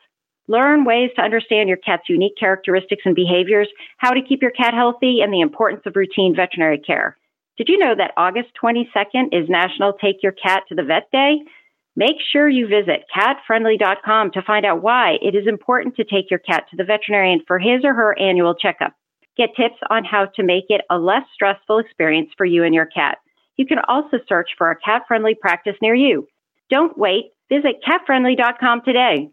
Learn 0.48 0.86
ways 0.86 1.12
to 1.16 1.22
understand 1.22 1.68
your 1.68 1.78
cat's 1.78 2.08
unique 2.08 2.38
characteristics 2.40 3.04
and 3.06 3.16
behaviors, 3.16 3.68
how 3.98 4.12
to 4.12 4.22
keep 4.22 4.42
your 4.42 4.52
cat 4.52 4.74
healthy, 4.74 5.20
and 5.22 5.34
the 5.34 5.42
importance 5.42 5.82
of 5.86 5.96
routine 5.96 6.36
veterinary 6.36 6.80
care. 6.80 7.18
Did 7.58 7.70
you 7.70 7.78
know 7.78 7.96
that 7.98 8.14
August 8.16 8.50
22nd 8.62 9.34
is 9.34 9.50
National 9.50 9.94
Take 9.94 10.24
Your 10.24 10.32
Cat 10.32 10.64
to 10.70 10.76
the 10.76 10.84
Vet 10.84 11.10
Day? 11.12 11.40
Make 11.96 12.18
sure 12.32 12.48
you 12.48 12.68
visit 12.68 13.06
catfriendly.com 13.16 14.32
to 14.32 14.42
find 14.44 14.66
out 14.66 14.84
why 14.84 15.18
it 15.22 15.34
is 15.34 15.48
important 15.48 15.96
to 15.96 16.04
take 16.04 16.30
your 16.30 16.40
cat 16.40 16.66
to 16.70 16.78
the 16.78 16.84
veterinarian 16.84 17.42
for 17.48 17.58
his 17.58 17.84
or 17.84 17.96
her 17.96 18.18
annual 18.20 18.54
checkup. 18.54 18.94
Get 19.36 19.56
tips 19.56 19.80
on 19.90 20.06
how 20.06 20.28
to 20.36 20.44
make 20.44 20.66
it 20.70 20.82
a 20.92 21.00
less 21.00 21.24
stressful 21.34 21.80
experience 21.80 22.30
for 22.38 22.46
you 22.46 22.64
and 22.64 22.76
your 22.76 22.86
cat. 22.86 23.18
You 23.56 23.66
can 23.66 23.80
also 23.88 24.18
search 24.30 24.52
for 24.58 24.70
a 24.70 24.80
cat 24.80 25.04
friendly 25.08 25.34
practice 25.34 25.76
near 25.82 25.96
you. 25.96 26.28
Don't 26.70 26.96
wait. 26.98 27.32
Visit 27.50 27.82
catfriendly.com 27.88 28.82
today. 28.86 29.30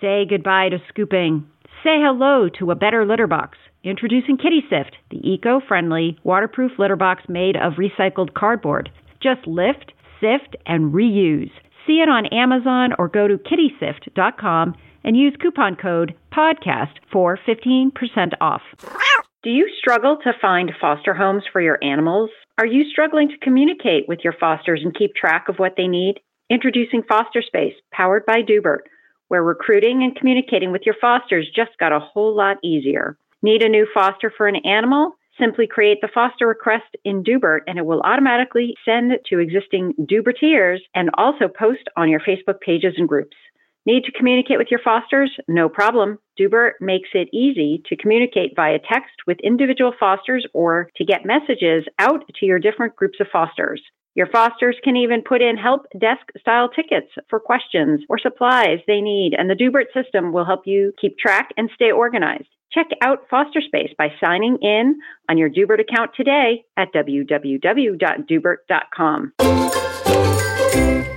Say 0.00 0.24
goodbye 0.24 0.70
to 0.70 0.78
scooping. 0.88 1.46
Say 1.84 2.00
hello 2.00 2.48
to 2.58 2.70
a 2.70 2.74
better 2.74 3.04
litter 3.04 3.26
box. 3.26 3.58
Introducing 3.84 4.38
Kitty 4.38 4.62
Sift, 4.70 4.96
the 5.10 5.20
eco 5.28 5.60
friendly, 5.60 6.18
waterproof 6.24 6.72
litter 6.78 6.96
box 6.96 7.24
made 7.28 7.56
of 7.56 7.74
recycled 7.74 8.32
cardboard. 8.32 8.90
Just 9.22 9.46
lift, 9.46 9.92
sift, 10.18 10.56
and 10.64 10.94
reuse. 10.94 11.50
See 11.86 12.00
it 12.00 12.08
on 12.08 12.26
Amazon 12.26 12.94
or 12.98 13.08
go 13.08 13.28
to 13.28 13.36
kittysift.com 13.36 14.74
and 15.04 15.16
use 15.16 15.36
coupon 15.40 15.76
code 15.76 16.14
PODCAST 16.32 16.98
for 17.12 17.38
15% 17.46 17.92
off. 18.40 18.62
Do 19.42 19.50
you 19.50 19.68
struggle 19.78 20.18
to 20.24 20.32
find 20.40 20.70
foster 20.80 21.12
homes 21.12 21.42
for 21.52 21.60
your 21.60 21.78
animals? 21.82 22.30
Are 22.58 22.66
you 22.66 22.84
struggling 22.90 23.28
to 23.28 23.38
communicate 23.38 24.08
with 24.08 24.20
your 24.24 24.34
fosters 24.38 24.80
and 24.82 24.94
keep 24.94 25.14
track 25.14 25.48
of 25.48 25.58
what 25.58 25.74
they 25.76 25.88
need? 25.88 26.20
Introducing 26.50 27.02
Foster 27.02 27.42
Space, 27.42 27.74
powered 27.92 28.26
by 28.26 28.42
Doobert, 28.42 28.80
where 29.30 29.44
recruiting 29.44 30.02
and 30.02 30.16
communicating 30.16 30.72
with 30.72 30.82
your 30.84 30.96
fosters 31.00 31.48
just 31.54 31.70
got 31.78 31.92
a 31.92 32.00
whole 32.00 32.36
lot 32.36 32.56
easier. 32.64 33.16
Need 33.42 33.62
a 33.62 33.68
new 33.68 33.86
foster 33.94 34.32
for 34.36 34.48
an 34.48 34.56
animal? 34.56 35.12
Simply 35.38 35.68
create 35.68 36.00
the 36.00 36.10
foster 36.12 36.48
request 36.48 36.96
in 37.04 37.22
Doobert 37.22 37.60
and 37.68 37.78
it 37.78 37.86
will 37.86 38.00
automatically 38.00 38.74
send 38.84 39.12
to 39.26 39.38
existing 39.38 39.94
Dubertiers 40.00 40.80
and 40.96 41.10
also 41.14 41.46
post 41.46 41.84
on 41.96 42.10
your 42.10 42.18
Facebook 42.18 42.60
pages 42.60 42.94
and 42.96 43.08
groups. 43.08 43.36
Need 43.86 44.02
to 44.04 44.12
communicate 44.12 44.58
with 44.58 44.68
your 44.68 44.80
fosters? 44.80 45.30
No 45.46 45.68
problem. 45.68 46.18
Doobert 46.38 46.72
makes 46.80 47.10
it 47.14 47.28
easy 47.32 47.82
to 47.86 47.96
communicate 47.96 48.56
via 48.56 48.80
text 48.80 49.14
with 49.28 49.38
individual 49.44 49.94
fosters 49.98 50.44
or 50.52 50.90
to 50.96 51.04
get 51.04 51.24
messages 51.24 51.84
out 52.00 52.24
to 52.40 52.46
your 52.46 52.58
different 52.58 52.96
groups 52.96 53.20
of 53.20 53.28
fosters. 53.32 53.80
Your 54.14 54.26
fosters 54.26 54.76
can 54.82 54.96
even 54.96 55.22
put 55.22 55.40
in 55.40 55.56
help 55.56 55.86
desk 55.98 56.26
style 56.40 56.68
tickets 56.68 57.06
for 57.28 57.38
questions 57.38 58.00
or 58.08 58.18
supplies 58.18 58.80
they 58.86 59.00
need, 59.00 59.34
and 59.38 59.48
the 59.48 59.54
Doobert 59.54 59.92
system 59.94 60.32
will 60.32 60.44
help 60.44 60.62
you 60.66 60.92
keep 61.00 61.16
track 61.16 61.50
and 61.56 61.70
stay 61.74 61.92
organized. 61.92 62.48
Check 62.72 62.88
out 63.02 63.28
Foster 63.30 63.60
Space 63.60 63.92
by 63.96 64.08
signing 64.20 64.58
in 64.62 64.98
on 65.28 65.38
your 65.38 65.48
Doobert 65.48 65.80
account 65.80 66.10
today 66.16 66.64
at 66.76 66.92
www.doobert.com. 66.92 69.32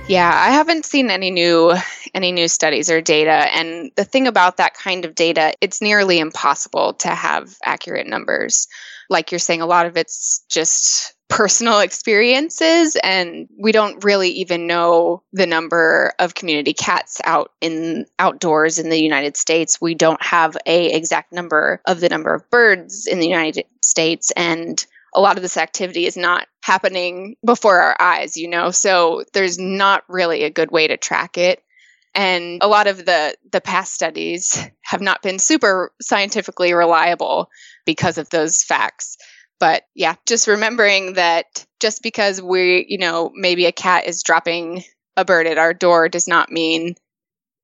Yeah, 0.06 0.30
I 0.32 0.50
haven't 0.50 0.84
seen 0.84 1.10
any 1.10 1.30
new 1.30 1.72
any 2.12 2.30
new 2.30 2.46
studies 2.46 2.90
or 2.90 3.00
data 3.00 3.48
and 3.56 3.90
the 3.96 4.04
thing 4.04 4.28
about 4.28 4.58
that 4.58 4.74
kind 4.74 5.04
of 5.04 5.16
data, 5.16 5.54
it's 5.60 5.82
nearly 5.82 6.20
impossible 6.20 6.94
to 6.94 7.08
have 7.08 7.56
accurate 7.64 8.06
numbers. 8.06 8.68
Like 9.10 9.32
you're 9.32 9.40
saying 9.40 9.62
a 9.62 9.66
lot 9.66 9.86
of 9.86 9.96
it's 9.96 10.44
just 10.48 11.12
personal 11.34 11.80
experiences 11.80 12.96
and 13.02 13.48
we 13.58 13.72
don't 13.72 14.04
really 14.04 14.28
even 14.28 14.68
know 14.68 15.20
the 15.32 15.46
number 15.46 16.12
of 16.20 16.36
community 16.36 16.72
cats 16.72 17.20
out 17.24 17.50
in 17.60 18.06
outdoors 18.20 18.78
in 18.78 18.88
the 18.88 19.02
United 19.02 19.36
States. 19.36 19.80
We 19.80 19.96
don't 19.96 20.22
have 20.22 20.56
a 20.64 20.92
exact 20.92 21.32
number 21.32 21.82
of 21.88 21.98
the 21.98 22.08
number 22.08 22.32
of 22.32 22.48
birds 22.50 23.08
in 23.08 23.18
the 23.18 23.26
United 23.26 23.64
States 23.82 24.30
and 24.36 24.86
a 25.12 25.20
lot 25.20 25.36
of 25.36 25.42
this 25.42 25.56
activity 25.56 26.06
is 26.06 26.16
not 26.16 26.46
happening 26.60 27.34
before 27.44 27.80
our 27.80 27.96
eyes, 28.00 28.36
you 28.36 28.48
know. 28.48 28.70
So 28.70 29.24
there's 29.32 29.58
not 29.58 30.04
really 30.08 30.44
a 30.44 30.50
good 30.50 30.70
way 30.70 30.86
to 30.86 30.96
track 30.96 31.36
it. 31.36 31.64
And 32.14 32.60
a 32.62 32.68
lot 32.68 32.86
of 32.86 33.04
the 33.04 33.36
the 33.50 33.60
past 33.60 33.92
studies 33.92 34.64
have 34.82 35.00
not 35.00 35.20
been 35.20 35.40
super 35.40 35.92
scientifically 36.00 36.74
reliable 36.74 37.50
because 37.84 38.18
of 38.18 38.30
those 38.30 38.62
facts. 38.62 39.16
But 39.60 39.84
yeah, 39.94 40.16
just 40.26 40.48
remembering 40.48 41.14
that 41.14 41.64
just 41.80 42.02
because 42.02 42.42
we, 42.42 42.86
you 42.88 42.98
know, 42.98 43.30
maybe 43.34 43.66
a 43.66 43.72
cat 43.72 44.06
is 44.06 44.22
dropping 44.22 44.84
a 45.16 45.24
bird 45.24 45.46
at 45.46 45.58
our 45.58 45.72
door 45.72 46.08
does 46.08 46.26
not 46.26 46.50
mean 46.50 46.96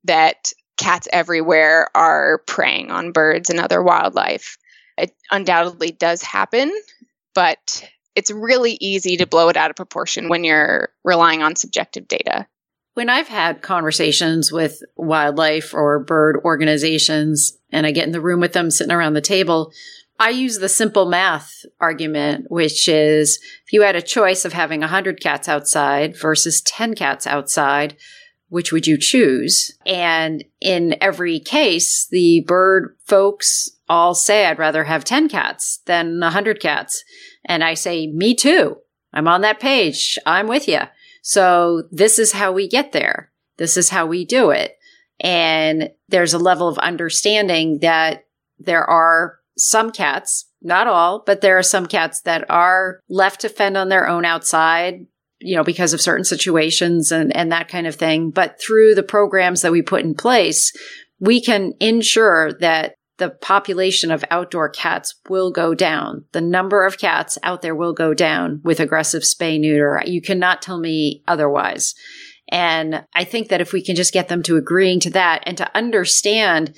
that 0.04 0.52
cats 0.78 1.08
everywhere 1.12 1.88
are 1.94 2.42
preying 2.46 2.90
on 2.90 3.12
birds 3.12 3.50
and 3.50 3.60
other 3.60 3.82
wildlife. 3.82 4.56
It 4.96 5.12
undoubtedly 5.30 5.90
does 5.90 6.22
happen, 6.22 6.72
but 7.34 7.84
it's 8.14 8.30
really 8.30 8.76
easy 8.80 9.18
to 9.18 9.26
blow 9.26 9.48
it 9.48 9.56
out 9.56 9.70
of 9.70 9.76
proportion 9.76 10.28
when 10.28 10.44
you're 10.44 10.90
relying 11.04 11.42
on 11.42 11.56
subjective 11.56 12.08
data. 12.08 12.46
When 12.94 13.08
I've 13.08 13.28
had 13.28 13.62
conversations 13.62 14.50
with 14.50 14.82
wildlife 14.96 15.74
or 15.74 16.00
bird 16.00 16.40
organizations 16.44 17.56
and 17.70 17.86
I 17.86 17.92
get 17.92 18.06
in 18.06 18.12
the 18.12 18.20
room 18.20 18.40
with 18.40 18.52
them 18.52 18.70
sitting 18.70 18.92
around 18.92 19.14
the 19.14 19.20
table, 19.20 19.72
I 20.20 20.28
use 20.28 20.58
the 20.58 20.68
simple 20.68 21.06
math 21.06 21.64
argument, 21.80 22.50
which 22.50 22.88
is 22.88 23.40
if 23.64 23.72
you 23.72 23.80
had 23.80 23.96
a 23.96 24.02
choice 24.02 24.44
of 24.44 24.52
having 24.52 24.80
100 24.80 25.18
cats 25.18 25.48
outside 25.48 26.14
versus 26.14 26.60
10 26.60 26.94
cats 26.94 27.26
outside, 27.26 27.96
which 28.50 28.70
would 28.70 28.86
you 28.86 28.98
choose? 28.98 29.74
And 29.86 30.44
in 30.60 30.94
every 31.00 31.40
case, 31.40 32.06
the 32.10 32.44
bird 32.46 32.96
folks 33.06 33.70
all 33.88 34.14
say, 34.14 34.44
I'd 34.44 34.58
rather 34.58 34.84
have 34.84 35.04
10 35.04 35.30
cats 35.30 35.80
than 35.86 36.20
100 36.20 36.60
cats. 36.60 37.02
And 37.46 37.64
I 37.64 37.72
say, 37.72 38.06
me 38.06 38.34
too. 38.34 38.76
I'm 39.14 39.26
on 39.26 39.40
that 39.40 39.58
page. 39.58 40.18
I'm 40.26 40.48
with 40.48 40.68
you. 40.68 40.80
So 41.22 41.84
this 41.90 42.18
is 42.18 42.32
how 42.32 42.52
we 42.52 42.68
get 42.68 42.92
there. 42.92 43.32
This 43.56 43.78
is 43.78 43.88
how 43.88 44.04
we 44.04 44.26
do 44.26 44.50
it. 44.50 44.76
And 45.18 45.90
there's 46.08 46.34
a 46.34 46.38
level 46.38 46.68
of 46.68 46.76
understanding 46.78 47.78
that 47.80 48.26
there 48.58 48.84
are 48.84 49.39
some 49.60 49.90
cats, 49.90 50.46
not 50.62 50.86
all, 50.86 51.22
but 51.24 51.40
there 51.40 51.58
are 51.58 51.62
some 51.62 51.86
cats 51.86 52.20
that 52.22 52.48
are 52.50 53.00
left 53.08 53.40
to 53.40 53.48
fend 53.48 53.76
on 53.76 53.88
their 53.88 54.08
own 54.08 54.24
outside, 54.24 55.06
you 55.38 55.56
know, 55.56 55.64
because 55.64 55.92
of 55.92 56.00
certain 56.00 56.24
situations 56.24 57.12
and, 57.12 57.34
and 57.36 57.52
that 57.52 57.68
kind 57.68 57.86
of 57.86 57.94
thing. 57.94 58.30
But 58.30 58.60
through 58.60 58.94
the 58.94 59.02
programs 59.02 59.62
that 59.62 59.72
we 59.72 59.82
put 59.82 60.02
in 60.02 60.14
place, 60.14 60.72
we 61.18 61.40
can 61.40 61.74
ensure 61.80 62.52
that 62.54 62.94
the 63.18 63.30
population 63.30 64.10
of 64.10 64.24
outdoor 64.30 64.70
cats 64.70 65.14
will 65.28 65.52
go 65.52 65.74
down. 65.74 66.24
The 66.32 66.40
number 66.40 66.86
of 66.86 66.98
cats 66.98 67.38
out 67.42 67.60
there 67.60 67.74
will 67.74 67.92
go 67.92 68.14
down 68.14 68.62
with 68.64 68.80
aggressive 68.80 69.22
spay 69.22 69.60
neuter. 69.60 70.02
You 70.06 70.22
cannot 70.22 70.62
tell 70.62 70.80
me 70.80 71.22
otherwise. 71.28 71.94
And 72.50 73.04
I 73.14 73.24
think 73.24 73.48
that 73.48 73.60
if 73.60 73.72
we 73.72 73.84
can 73.84 73.94
just 73.94 74.14
get 74.14 74.28
them 74.28 74.42
to 74.44 74.56
agreeing 74.56 75.00
to 75.00 75.10
that 75.10 75.42
and 75.44 75.56
to 75.58 75.76
understand 75.76 76.76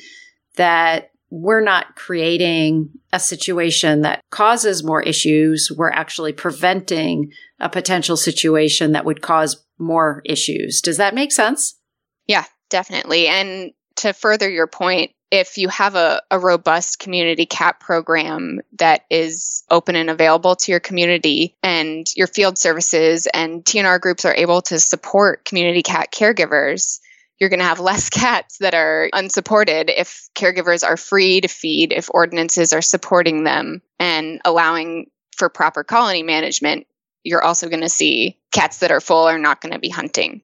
that 0.56 1.11
we're 1.34 1.62
not 1.62 1.96
creating 1.96 2.90
a 3.10 3.18
situation 3.18 4.02
that 4.02 4.20
causes 4.30 4.84
more 4.84 5.00
issues. 5.00 5.72
We're 5.74 5.88
actually 5.88 6.34
preventing 6.34 7.32
a 7.58 7.70
potential 7.70 8.18
situation 8.18 8.92
that 8.92 9.06
would 9.06 9.22
cause 9.22 9.64
more 9.78 10.20
issues. 10.26 10.82
Does 10.82 10.98
that 10.98 11.14
make 11.14 11.32
sense? 11.32 11.80
Yeah, 12.26 12.44
definitely. 12.68 13.28
And 13.28 13.72
to 13.96 14.12
further 14.12 14.50
your 14.50 14.66
point, 14.66 15.12
if 15.30 15.56
you 15.56 15.68
have 15.68 15.94
a, 15.94 16.20
a 16.30 16.38
robust 16.38 16.98
community 16.98 17.46
cat 17.46 17.80
program 17.80 18.60
that 18.78 19.06
is 19.08 19.64
open 19.70 19.96
and 19.96 20.10
available 20.10 20.54
to 20.56 20.70
your 20.70 20.80
community 20.80 21.56
and 21.62 22.06
your 22.14 22.26
field 22.26 22.58
services 22.58 23.26
and 23.32 23.64
TNR 23.64 23.98
groups 24.02 24.26
are 24.26 24.34
able 24.34 24.60
to 24.60 24.78
support 24.78 25.46
community 25.46 25.82
cat 25.82 26.12
caregivers, 26.12 27.00
you're 27.42 27.50
going 27.50 27.58
to 27.58 27.66
have 27.66 27.80
less 27.80 28.08
cats 28.22 28.58
that 28.58 28.72
are 28.72 29.10
unsupported 29.12 29.90
if 29.90 30.28
caregivers 30.36 30.86
are 30.86 30.96
free 30.96 31.40
to 31.40 31.48
feed, 31.48 31.92
if 31.92 32.08
ordinances 32.14 32.72
are 32.72 32.80
supporting 32.80 33.42
them 33.42 33.82
and 33.98 34.40
allowing 34.44 35.06
for 35.36 35.48
proper 35.48 35.82
colony 35.82 36.22
management. 36.22 36.86
You're 37.24 37.42
also 37.42 37.68
going 37.68 37.82
to 37.82 37.88
see 37.88 38.38
cats 38.52 38.78
that 38.78 38.92
are 38.92 39.00
full 39.00 39.24
are 39.24 39.38
not 39.38 39.60
going 39.60 39.72
to 39.72 39.80
be 39.80 39.88
hunting. 39.88 40.42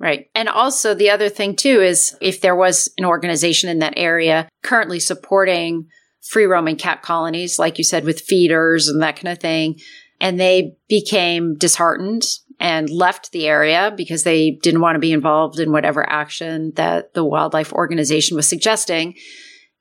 Right. 0.00 0.28
And 0.34 0.48
also 0.48 0.92
the 0.92 1.10
other 1.10 1.28
thing 1.28 1.54
too 1.54 1.82
is 1.82 2.16
if 2.20 2.40
there 2.40 2.56
was 2.56 2.90
an 2.98 3.04
organization 3.04 3.70
in 3.70 3.78
that 3.78 3.94
area 3.96 4.48
currently 4.64 4.98
supporting 4.98 5.86
free 6.20 6.46
roaming 6.46 6.76
cat 6.76 7.02
colonies, 7.02 7.60
like 7.60 7.78
you 7.78 7.84
said, 7.84 8.04
with 8.04 8.20
feeders 8.20 8.88
and 8.88 9.02
that 9.02 9.16
kind 9.16 9.28
of 9.28 9.38
thing, 9.38 9.78
and 10.20 10.40
they 10.40 10.74
became 10.88 11.56
disheartened 11.56 12.24
and 12.60 12.90
left 12.90 13.32
the 13.32 13.48
area 13.48 13.92
because 13.96 14.22
they 14.22 14.52
didn't 14.62 14.82
want 14.82 14.94
to 14.94 15.00
be 15.00 15.12
involved 15.12 15.58
in 15.58 15.72
whatever 15.72 16.08
action 16.08 16.72
that 16.76 17.14
the 17.14 17.24
wildlife 17.24 17.72
organization 17.72 18.36
was 18.36 18.46
suggesting. 18.46 19.14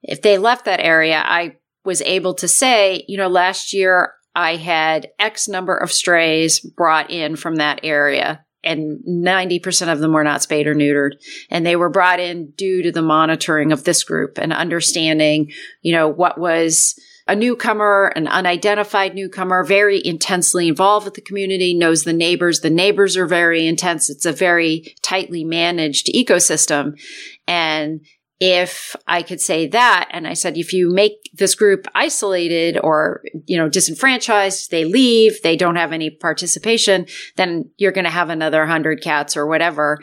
If 0.01 0.21
they 0.21 0.37
left 0.37 0.65
that 0.65 0.79
area, 0.79 1.21
I 1.23 1.57
was 1.83 2.01
able 2.01 2.33
to 2.35 2.47
say, 2.47 3.03
you 3.07 3.17
know, 3.17 3.27
last 3.27 3.73
year 3.73 4.13
I 4.33 4.55
had 4.55 5.09
X 5.19 5.49
number 5.49 5.75
of 5.75 5.91
strays 5.91 6.61
brought 6.61 7.11
in 7.11 7.35
from 7.35 7.57
that 7.57 7.81
area 7.83 8.45
and 8.63 8.99
90% 9.07 9.91
of 9.91 9.99
them 9.99 10.13
were 10.13 10.23
not 10.23 10.41
spayed 10.41 10.67
or 10.67 10.75
neutered. 10.75 11.11
And 11.49 11.65
they 11.65 11.75
were 11.75 11.89
brought 11.89 12.19
in 12.19 12.51
due 12.51 12.83
to 12.83 12.91
the 12.91 13.01
monitoring 13.01 13.71
of 13.71 13.83
this 13.83 14.03
group 14.03 14.37
and 14.37 14.51
understanding, 14.53 15.51
you 15.81 15.93
know, 15.93 16.07
what 16.07 16.37
was 16.37 16.95
a 17.29 17.35
newcomer, 17.35 18.11
an 18.15 18.27
unidentified 18.27 19.13
newcomer, 19.13 19.63
very 19.63 20.01
intensely 20.03 20.67
involved 20.67 21.05
with 21.05 21.13
the 21.13 21.21
community, 21.21 21.75
knows 21.75 22.03
the 22.03 22.11
neighbors. 22.11 22.61
The 22.61 22.71
neighbors 22.71 23.15
are 23.15 23.27
very 23.27 23.67
intense. 23.67 24.09
It's 24.09 24.25
a 24.25 24.33
very 24.33 24.95
tightly 25.03 25.43
managed 25.43 26.07
ecosystem. 26.07 26.99
And 27.47 28.01
if 28.39 28.95
I 29.05 29.21
could 29.21 29.41
say 29.41 29.67
that, 29.67 30.09
and 30.11 30.27
I 30.27 30.33
said, 30.33 30.57
if 30.57 30.73
you 30.73 30.91
make 30.91 31.13
this 31.33 31.53
group 31.53 31.87
isolated 31.93 32.79
or, 32.81 33.21
you 33.45 33.57
know, 33.57 33.69
disenfranchised, 33.69 34.71
they 34.71 34.85
leave, 34.85 35.41
they 35.43 35.55
don't 35.55 35.75
have 35.75 35.93
any 35.93 36.09
participation, 36.09 37.05
then 37.35 37.69
you're 37.77 37.91
going 37.91 38.05
to 38.05 38.09
have 38.09 38.29
another 38.29 38.65
hundred 38.65 39.03
cats 39.03 39.37
or 39.37 39.45
whatever 39.45 39.99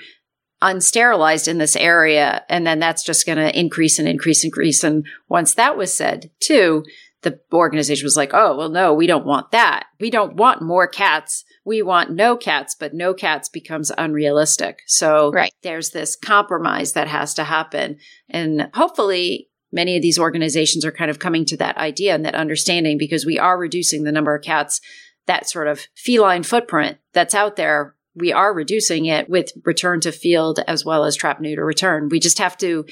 unsterilized 0.63 1.49
in 1.49 1.59
this 1.59 1.77
area. 1.77 2.45
And 2.49 2.67
then 2.67 2.79
that's 2.79 3.05
just 3.05 3.27
going 3.27 3.39
to 3.39 3.59
increase 3.59 3.99
and 3.99 4.09
increase 4.09 4.43
and 4.43 4.51
increase. 4.51 4.85
And 4.85 5.07
once 5.29 5.55
that 5.55 5.77
was 5.77 5.93
said 5.93 6.31
too, 6.41 6.85
the 7.27 7.41
organization 7.53 8.07
was 8.07 8.17
like, 8.17 8.31
oh, 8.33 8.57
well, 8.57 8.69
no, 8.69 8.95
we 8.95 9.09
don't 9.09 9.27
want 9.27 9.51
that. 9.51 9.87
We 9.99 10.11
don't 10.11 10.37
want 10.37 10.63
more 10.63 10.87
cats. 10.87 11.45
We 11.65 11.83
want 11.83 12.13
no 12.13 12.37
cats, 12.37 12.77
but 12.79 12.95
no 12.95 13.15
cats 13.15 13.49
becomes 13.49 13.91
unrealistic. 13.99 14.83
So 14.87 15.33
right. 15.33 15.53
there's 15.63 15.91
this 15.91 16.15
compromise 16.15 16.93
that 16.93 17.09
has 17.09 17.35
to 17.35 17.43
happen. 17.43 17.99
And 18.31 18.71
hopefully, 18.75 19.49
many 19.73 19.97
of 19.97 20.03
these 20.03 20.21
organizations 20.21 20.85
are 20.85 20.93
kind 20.93 21.11
of 21.11 21.19
coming 21.19 21.45
to 21.47 21.57
that 21.57 21.77
idea 21.79 22.15
and 22.15 22.25
that 22.25 22.37
understanding 22.37 22.97
because 22.97 23.27
we 23.27 23.41
are 23.41 23.59
reducing 23.59 24.05
the 24.05 24.13
number 24.13 24.37
of 24.37 24.45
cats, 24.45 24.81
that 25.27 25.49
sort 25.49 25.67
of 25.67 25.89
feline 25.97 26.45
footprint 26.45 26.99
that's 27.13 27.35
out 27.35 27.57
there. 27.57 27.97
We 28.15 28.33
are 28.33 28.55
reducing 28.55 29.07
it 29.07 29.29
with 29.29 29.51
return 29.65 30.01
to 30.03 30.13
field 30.13 30.61
as 30.69 30.85
well 30.85 31.05
as 31.05 31.17
trap 31.17 31.41
neuter 31.41 31.67
return. 31.67 32.09
We 32.09 32.21
just 32.21 32.39
have 32.39 32.57
to 32.59 32.87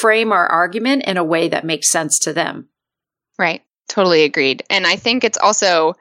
frame 0.00 0.32
our 0.32 0.48
argument 0.48 1.04
in 1.06 1.16
a 1.16 1.24
way 1.24 1.46
that 1.48 1.64
makes 1.64 1.88
sense 1.88 2.18
to 2.18 2.32
them. 2.32 2.68
Right. 3.40 3.62
Totally 3.88 4.24
agreed. 4.24 4.64
And 4.68 4.86
I 4.86 4.96
think 4.96 5.24
it's 5.24 5.38
also 5.38 5.94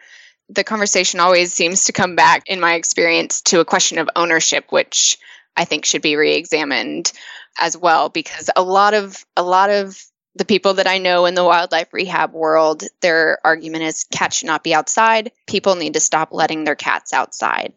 the 0.49 0.65
conversation 0.65 1.21
always 1.21 1.53
seems 1.53 1.85
to 1.85 1.93
come 1.93 2.17
back, 2.17 2.43
in 2.47 2.59
my 2.59 2.73
experience, 2.73 3.39
to 3.43 3.61
a 3.61 3.65
question 3.65 3.97
of 3.97 4.09
ownership, 4.13 4.65
which 4.71 5.17
I 5.55 5.63
think 5.63 5.85
should 5.85 6.01
be 6.01 6.17
re-examined 6.17 7.13
as 7.57 7.77
well, 7.77 8.09
because 8.09 8.49
a 8.57 8.61
lot 8.61 8.93
of 8.93 9.25
a 9.37 9.41
lot 9.41 9.69
of 9.69 10.03
the 10.35 10.43
people 10.43 10.73
that 10.73 10.87
I 10.87 10.97
know 10.97 11.25
in 11.25 11.33
the 11.33 11.45
wildlife 11.45 11.93
rehab 11.93 12.33
world, 12.33 12.83
their 13.01 13.39
argument 13.45 13.85
is 13.85 14.05
cats 14.11 14.35
should 14.35 14.47
not 14.47 14.63
be 14.63 14.73
outside. 14.73 15.31
People 15.47 15.75
need 15.75 15.93
to 15.93 16.01
stop 16.01 16.33
letting 16.33 16.65
their 16.65 16.75
cats 16.75 17.13
outside. 17.13 17.71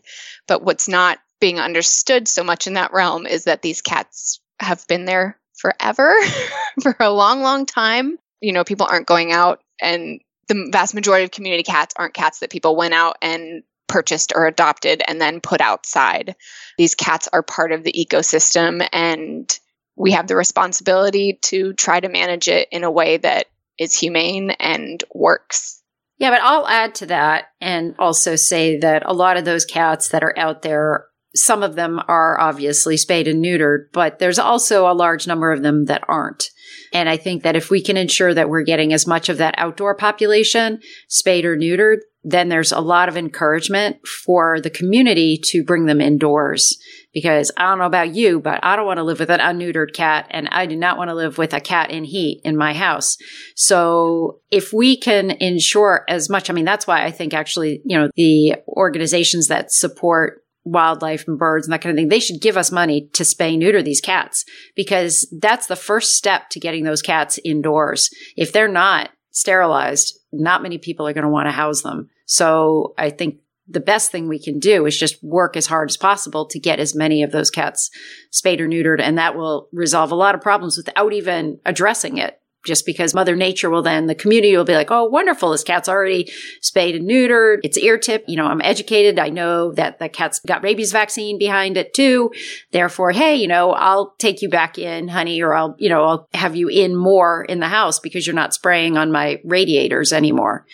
But 0.48 0.64
what's 0.64 0.88
not 0.88 1.20
being 1.40 1.60
understood 1.60 2.26
so 2.26 2.42
much 2.42 2.66
in 2.66 2.74
that 2.74 2.92
realm 2.92 3.26
is 3.26 3.44
that 3.44 3.62
these 3.62 3.80
cats 3.80 4.40
have 4.58 4.84
been 4.88 5.04
there 5.04 5.38
forever, 5.54 6.16
for 6.82 6.96
a 6.98 7.10
long, 7.12 7.42
long 7.42 7.64
time 7.64 8.18
you 8.42 8.52
know, 8.52 8.64
people 8.64 8.86
aren't 8.90 9.06
going 9.06 9.32
out 9.32 9.60
and 9.80 10.20
the 10.48 10.68
vast 10.70 10.94
majority 10.94 11.24
of 11.24 11.30
community 11.30 11.62
cats 11.62 11.94
aren't 11.96 12.14
cats 12.14 12.40
that 12.40 12.50
people 12.50 12.76
went 12.76 12.92
out 12.92 13.16
and 13.22 13.62
purchased 13.88 14.32
or 14.34 14.46
adopted 14.46 15.02
and 15.06 15.20
then 15.20 15.40
put 15.40 15.60
outside. 15.60 16.34
These 16.76 16.94
cats 16.94 17.28
are 17.32 17.42
part 17.42 17.72
of 17.72 17.84
the 17.84 17.92
ecosystem 17.92 18.86
and 18.92 19.50
we 19.96 20.12
have 20.12 20.26
the 20.26 20.36
responsibility 20.36 21.38
to 21.42 21.72
try 21.74 22.00
to 22.00 22.08
manage 22.08 22.48
it 22.48 22.68
in 22.72 22.84
a 22.84 22.90
way 22.90 23.18
that 23.18 23.46
is 23.78 23.98
humane 23.98 24.50
and 24.50 25.02
works. 25.14 25.82
Yeah, 26.18 26.30
but 26.30 26.40
I'll 26.42 26.66
add 26.66 26.94
to 26.96 27.06
that 27.06 27.46
and 27.60 27.94
also 27.98 28.36
say 28.36 28.78
that 28.78 29.02
a 29.04 29.12
lot 29.12 29.36
of 29.36 29.44
those 29.44 29.64
cats 29.64 30.08
that 30.08 30.22
are 30.22 30.36
out 30.38 30.62
there 30.62 31.06
some 31.34 31.62
of 31.62 31.74
them 31.74 32.00
are 32.08 32.38
obviously 32.38 32.96
spayed 32.96 33.28
and 33.28 33.44
neutered, 33.44 33.86
but 33.92 34.18
there's 34.18 34.38
also 34.38 34.90
a 34.90 34.94
large 34.94 35.26
number 35.26 35.52
of 35.52 35.62
them 35.62 35.86
that 35.86 36.04
aren't. 36.08 36.44
And 36.92 37.08
I 37.08 37.16
think 37.16 37.42
that 37.42 37.56
if 37.56 37.70
we 37.70 37.82
can 37.82 37.96
ensure 37.96 38.34
that 38.34 38.48
we're 38.48 38.62
getting 38.62 38.92
as 38.92 39.06
much 39.06 39.28
of 39.28 39.38
that 39.38 39.54
outdoor 39.56 39.94
population 39.94 40.80
spayed 41.08 41.44
or 41.44 41.56
neutered, 41.56 41.98
then 42.24 42.48
there's 42.48 42.70
a 42.70 42.80
lot 42.80 43.08
of 43.08 43.16
encouragement 43.16 44.06
for 44.06 44.60
the 44.60 44.70
community 44.70 45.40
to 45.44 45.64
bring 45.64 45.86
them 45.86 46.00
indoors. 46.00 46.78
Because 47.12 47.50
I 47.56 47.64
don't 47.64 47.78
know 47.78 47.86
about 47.86 48.14
you, 48.14 48.40
but 48.40 48.60
I 48.62 48.76
don't 48.76 48.86
want 48.86 48.98
to 48.98 49.04
live 49.04 49.18
with 49.18 49.30
an 49.30 49.40
unneutered 49.40 49.92
cat 49.92 50.26
and 50.30 50.48
I 50.50 50.66
do 50.66 50.76
not 50.76 50.96
want 50.96 51.08
to 51.08 51.14
live 51.14 51.36
with 51.36 51.52
a 51.52 51.60
cat 51.60 51.90
in 51.90 52.04
heat 52.04 52.40
in 52.44 52.56
my 52.56 52.72
house. 52.72 53.16
So 53.56 54.40
if 54.50 54.72
we 54.72 54.96
can 54.96 55.32
ensure 55.32 56.04
as 56.08 56.30
much, 56.30 56.48
I 56.48 56.52
mean, 56.52 56.64
that's 56.64 56.86
why 56.86 57.04
I 57.04 57.10
think 57.10 57.34
actually, 57.34 57.82
you 57.84 57.98
know, 57.98 58.08
the 58.14 58.56
organizations 58.68 59.48
that 59.48 59.72
support 59.72 60.41
wildlife 60.64 61.26
and 61.26 61.38
birds 61.38 61.66
and 61.66 61.72
that 61.72 61.80
kind 61.80 61.90
of 61.90 61.96
thing, 61.96 62.08
they 62.08 62.20
should 62.20 62.40
give 62.40 62.56
us 62.56 62.70
money 62.70 63.08
to 63.12 63.22
spay 63.22 63.58
neuter 63.58 63.82
these 63.82 64.00
cats 64.00 64.44
because 64.76 65.26
that's 65.40 65.66
the 65.66 65.76
first 65.76 66.16
step 66.16 66.48
to 66.50 66.60
getting 66.60 66.84
those 66.84 67.02
cats 67.02 67.38
indoors. 67.44 68.10
If 68.36 68.52
they're 68.52 68.68
not 68.68 69.10
sterilized, 69.30 70.18
not 70.32 70.62
many 70.62 70.78
people 70.78 71.06
are 71.06 71.12
going 71.12 71.24
to 71.24 71.30
want 71.30 71.46
to 71.46 71.52
house 71.52 71.82
them. 71.82 72.10
So 72.26 72.94
I 72.96 73.10
think 73.10 73.38
the 73.68 73.80
best 73.80 74.10
thing 74.10 74.28
we 74.28 74.38
can 74.38 74.58
do 74.58 74.86
is 74.86 74.98
just 74.98 75.22
work 75.22 75.56
as 75.56 75.66
hard 75.66 75.88
as 75.88 75.96
possible 75.96 76.46
to 76.46 76.58
get 76.58 76.78
as 76.78 76.94
many 76.94 77.22
of 77.22 77.32
those 77.32 77.50
cats 77.50 77.90
spayed 78.30 78.60
or 78.60 78.68
neutered. 78.68 79.00
And 79.00 79.18
that 79.18 79.36
will 79.36 79.68
resolve 79.72 80.12
a 80.12 80.16
lot 80.16 80.34
of 80.34 80.40
problems 80.40 80.76
without 80.76 81.12
even 81.12 81.60
addressing 81.64 82.18
it 82.18 82.41
just 82.64 82.86
because 82.86 83.14
mother 83.14 83.36
nature 83.36 83.70
will 83.70 83.82
then 83.82 84.06
the 84.06 84.14
community 84.14 84.56
will 84.56 84.64
be 84.64 84.74
like 84.74 84.90
oh 84.90 85.04
wonderful 85.04 85.50
this 85.50 85.64
cat's 85.64 85.88
already 85.88 86.30
spayed 86.60 86.94
and 86.94 87.08
neutered. 87.08 87.58
It's 87.64 87.78
ear 87.78 87.98
tip 87.98 88.24
you 88.28 88.36
know 88.36 88.46
i'm 88.46 88.60
educated. 88.60 89.18
I 89.18 89.28
know 89.28 89.72
that 89.72 89.98
the 89.98 90.08
cat's 90.08 90.40
got 90.40 90.62
rabies 90.62 90.92
vaccine 90.92 91.38
behind 91.38 91.76
it 91.76 91.94
too. 91.94 92.32
Therefore 92.70 93.12
hey 93.12 93.36
you 93.36 93.48
know 93.48 93.72
i'll 93.72 94.14
take 94.18 94.42
you 94.42 94.48
back 94.48 94.78
in 94.78 95.08
honey 95.08 95.42
or 95.42 95.54
i'll 95.54 95.74
you 95.78 95.88
know 95.88 96.04
i'll 96.04 96.28
have 96.34 96.56
you 96.56 96.68
in 96.68 96.96
more 96.96 97.44
in 97.44 97.60
the 97.60 97.68
house 97.68 97.98
because 97.98 98.26
you're 98.26 98.34
not 98.34 98.54
spraying 98.54 98.96
on 98.96 99.12
my 99.12 99.40
radiators 99.44 100.12
anymore 100.12 100.66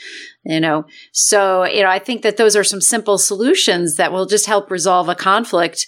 you 0.45 0.61
know? 0.61 0.87
So 1.13 1.65
you 1.65 1.83
know 1.83 1.91
i 1.91 1.99
think 1.99 2.23
that 2.23 2.37
those 2.37 2.57
are 2.57 2.65
some 2.65 2.81
simple 2.81 3.19
solutions 3.19 3.97
that 3.97 4.13
will 4.13 4.27
just 4.27 4.47
help 4.47 4.71
resolve 4.71 5.09
a 5.09 5.15
conflict 5.15 5.87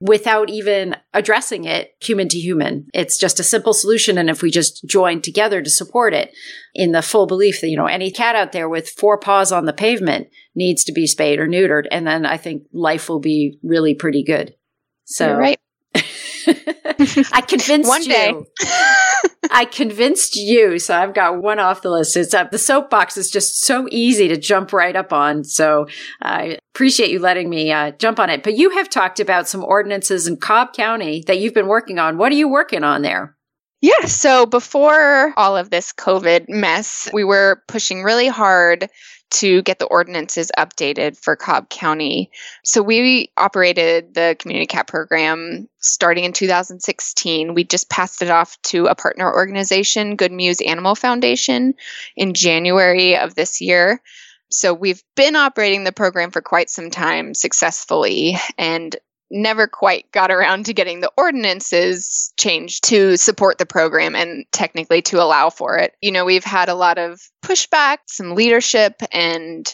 without 0.00 0.48
even 0.48 0.96
addressing 1.12 1.64
it 1.64 1.94
human 2.00 2.26
to 2.28 2.38
human. 2.38 2.88
It's 2.94 3.18
just 3.18 3.38
a 3.38 3.44
simple 3.44 3.74
solution. 3.74 4.16
And 4.16 4.30
if 4.30 4.42
we 4.42 4.50
just 4.50 4.84
join 4.86 5.20
together 5.20 5.60
to 5.60 5.70
support 5.70 6.14
it 6.14 6.32
in 6.74 6.92
the 6.92 7.02
full 7.02 7.26
belief 7.26 7.60
that, 7.60 7.68
you 7.68 7.76
know, 7.76 7.86
any 7.86 8.10
cat 8.10 8.34
out 8.34 8.52
there 8.52 8.68
with 8.68 8.88
four 8.88 9.18
paws 9.18 9.52
on 9.52 9.66
the 9.66 9.74
pavement 9.74 10.28
needs 10.54 10.84
to 10.84 10.92
be 10.92 11.06
spayed 11.06 11.38
or 11.38 11.46
neutered. 11.46 11.84
And 11.90 12.06
then 12.06 12.24
I 12.24 12.38
think 12.38 12.62
life 12.72 13.08
will 13.10 13.20
be 13.20 13.58
really 13.62 13.94
pretty 13.94 14.24
good. 14.24 14.54
So, 15.04 15.28
You're 15.28 15.38
right. 15.38 15.60
I 17.32 17.40
convinced 17.46 17.88
one 17.88 18.02
day. 18.02 18.30
you. 18.30 18.46
I 19.50 19.64
convinced 19.64 20.36
you, 20.36 20.78
so 20.78 20.96
I've 20.96 21.14
got 21.14 21.42
one 21.42 21.58
off 21.58 21.82
the 21.82 21.90
list. 21.90 22.16
It's 22.16 22.34
up. 22.34 22.50
The 22.50 22.58
soapbox 22.58 23.16
is 23.16 23.30
just 23.30 23.64
so 23.64 23.86
easy 23.90 24.28
to 24.28 24.36
jump 24.36 24.72
right 24.72 24.94
up 24.94 25.12
on. 25.12 25.44
So 25.44 25.86
I 26.22 26.58
appreciate 26.74 27.10
you 27.10 27.18
letting 27.18 27.50
me 27.50 27.72
uh, 27.72 27.92
jump 27.92 28.20
on 28.20 28.30
it. 28.30 28.42
But 28.42 28.56
you 28.56 28.70
have 28.70 28.88
talked 28.88 29.20
about 29.20 29.48
some 29.48 29.64
ordinances 29.64 30.26
in 30.26 30.36
Cobb 30.36 30.72
County 30.72 31.24
that 31.26 31.38
you've 31.38 31.54
been 31.54 31.68
working 31.68 31.98
on. 31.98 32.18
What 32.18 32.32
are 32.32 32.36
you 32.36 32.48
working 32.48 32.84
on 32.84 33.02
there? 33.02 33.36
Yeah, 33.80 34.04
so 34.04 34.44
before 34.44 35.32
all 35.36 35.56
of 35.56 35.70
this 35.70 35.92
COVID 35.92 36.48
mess, 36.48 37.08
we 37.14 37.24
were 37.24 37.62
pushing 37.66 38.02
really 38.02 38.28
hard 38.28 38.90
to 39.30 39.62
get 39.62 39.78
the 39.78 39.86
ordinances 39.86 40.50
updated 40.58 41.16
for 41.16 41.36
Cobb 41.36 41.70
County. 41.70 42.30
So 42.64 42.82
we 42.82 43.30
operated 43.36 44.12
the 44.12 44.36
community 44.38 44.66
cat 44.66 44.86
program 44.86 45.68
starting 45.78 46.24
in 46.24 46.32
2016. 46.32 47.54
We 47.54 47.64
just 47.64 47.88
passed 47.88 48.22
it 48.22 48.30
off 48.30 48.60
to 48.64 48.86
a 48.86 48.94
partner 48.94 49.32
organization, 49.32 50.16
Good 50.16 50.32
Mews 50.32 50.60
Animal 50.60 50.94
Foundation, 50.94 51.74
in 52.16 52.34
January 52.34 53.16
of 53.16 53.34
this 53.34 53.60
year. 53.60 54.02
So 54.50 54.74
we've 54.74 55.02
been 55.14 55.36
operating 55.36 55.84
the 55.84 55.92
program 55.92 56.32
for 56.32 56.42
quite 56.42 56.68
some 56.68 56.90
time 56.90 57.34
successfully 57.34 58.36
and 58.58 58.96
never 59.30 59.66
quite 59.66 60.10
got 60.12 60.30
around 60.30 60.66
to 60.66 60.74
getting 60.74 61.00
the 61.00 61.12
ordinances 61.16 62.32
changed 62.36 62.84
to 62.84 63.16
support 63.16 63.58
the 63.58 63.66
program 63.66 64.14
and 64.14 64.44
technically 64.52 65.02
to 65.02 65.22
allow 65.22 65.50
for 65.50 65.76
it. 65.76 65.94
You 66.00 66.12
know, 66.12 66.24
we've 66.24 66.44
had 66.44 66.68
a 66.68 66.74
lot 66.74 66.98
of 66.98 67.20
pushback, 67.42 67.98
some 68.06 68.34
leadership, 68.34 69.02
and 69.12 69.72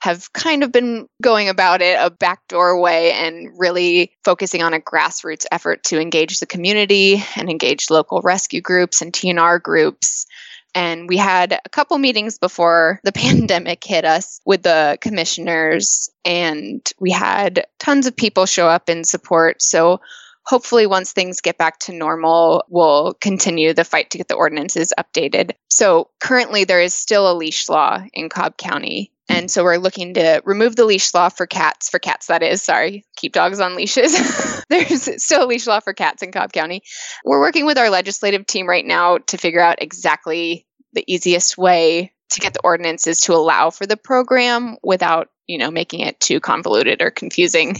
have 0.00 0.32
kind 0.32 0.62
of 0.62 0.72
been 0.72 1.08
going 1.22 1.48
about 1.48 1.80
it 1.80 1.96
a 2.00 2.10
backdoor 2.10 2.78
way 2.80 3.12
and 3.12 3.48
really 3.56 4.12
focusing 4.24 4.62
on 4.62 4.74
a 4.74 4.80
grassroots 4.80 5.46
effort 5.50 5.82
to 5.84 6.00
engage 6.00 6.38
the 6.38 6.46
community 6.46 7.22
and 7.34 7.48
engage 7.48 7.88
local 7.88 8.20
rescue 8.20 8.60
groups 8.60 9.00
and 9.00 9.12
TNR 9.12 9.62
groups 9.62 10.26
and 10.74 11.08
we 11.08 11.16
had 11.16 11.52
a 11.52 11.68
couple 11.68 11.98
meetings 11.98 12.38
before 12.38 13.00
the 13.04 13.12
pandemic 13.26 13.82
hit 13.84 14.04
us 14.04 14.40
with 14.44 14.62
the 14.62 14.98
commissioners, 15.00 16.10
and 16.24 16.86
we 16.98 17.10
had 17.10 17.66
tons 17.78 18.06
of 18.06 18.16
people 18.16 18.46
show 18.46 18.68
up 18.68 18.88
in 18.88 19.04
support. 19.04 19.62
So 19.62 20.00
hopefully 20.46 20.86
once 20.86 21.12
things 21.12 21.40
get 21.40 21.58
back 21.58 21.78
to 21.80 21.92
normal 21.92 22.64
we'll 22.68 23.14
continue 23.14 23.74
the 23.74 23.84
fight 23.84 24.10
to 24.10 24.18
get 24.18 24.28
the 24.28 24.34
ordinances 24.34 24.92
updated 24.98 25.52
so 25.68 26.08
currently 26.20 26.64
there 26.64 26.80
is 26.80 26.94
still 26.94 27.30
a 27.30 27.34
leash 27.34 27.68
law 27.68 28.02
in 28.14 28.28
cobb 28.28 28.56
county 28.56 29.10
and 29.28 29.50
so 29.50 29.64
we're 29.64 29.78
looking 29.78 30.14
to 30.14 30.40
remove 30.44 30.76
the 30.76 30.84
leash 30.84 31.12
law 31.14 31.28
for 31.28 31.46
cats 31.46 31.88
for 31.88 31.98
cats 31.98 32.26
that 32.26 32.42
is 32.42 32.62
sorry 32.62 33.04
keep 33.16 33.32
dogs 33.32 33.60
on 33.60 33.74
leashes 33.74 34.64
there's 34.68 35.22
still 35.22 35.44
a 35.44 35.46
leash 35.46 35.66
law 35.66 35.80
for 35.80 35.92
cats 35.92 36.22
in 36.22 36.32
cobb 36.32 36.52
county 36.52 36.82
we're 37.24 37.40
working 37.40 37.66
with 37.66 37.78
our 37.78 37.90
legislative 37.90 38.46
team 38.46 38.68
right 38.68 38.86
now 38.86 39.18
to 39.18 39.36
figure 39.36 39.60
out 39.60 39.82
exactly 39.82 40.66
the 40.92 41.04
easiest 41.06 41.56
way 41.58 42.12
to 42.30 42.40
get 42.40 42.54
the 42.54 42.60
ordinances 42.64 43.20
to 43.22 43.34
allow 43.34 43.70
for 43.70 43.86
the 43.86 43.96
program 43.96 44.76
without, 44.82 45.28
you 45.46 45.58
know, 45.58 45.70
making 45.70 46.00
it 46.00 46.18
too 46.18 46.40
convoluted 46.40 47.02
or 47.02 47.10
confusing. 47.10 47.76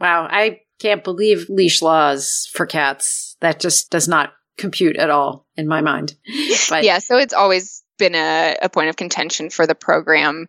Wow, 0.00 0.28
I 0.30 0.60
can't 0.80 1.04
believe 1.04 1.48
leash 1.48 1.82
laws 1.82 2.48
for 2.52 2.66
cats. 2.66 3.36
That 3.40 3.60
just 3.60 3.90
does 3.90 4.08
not 4.08 4.32
compute 4.58 4.96
at 4.96 5.10
all 5.10 5.46
in 5.56 5.66
my 5.66 5.80
mind. 5.80 6.14
But 6.68 6.84
yeah, 6.84 6.98
so 6.98 7.16
it's 7.16 7.34
always 7.34 7.82
been 8.00 8.16
a, 8.16 8.56
a 8.60 8.68
point 8.68 8.88
of 8.88 8.96
contention 8.96 9.50
for 9.50 9.66
the 9.66 9.76
program 9.76 10.48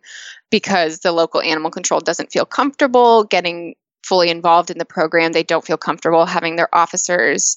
because 0.50 0.98
the 1.00 1.12
local 1.12 1.40
animal 1.40 1.70
control 1.70 2.00
doesn't 2.00 2.32
feel 2.32 2.44
comfortable 2.44 3.22
getting 3.22 3.76
fully 4.04 4.30
involved 4.30 4.70
in 4.70 4.78
the 4.78 4.84
program. 4.84 5.32
They 5.32 5.44
don't 5.44 5.64
feel 5.64 5.76
comfortable 5.76 6.26
having 6.26 6.56
their 6.56 6.74
officers 6.74 7.56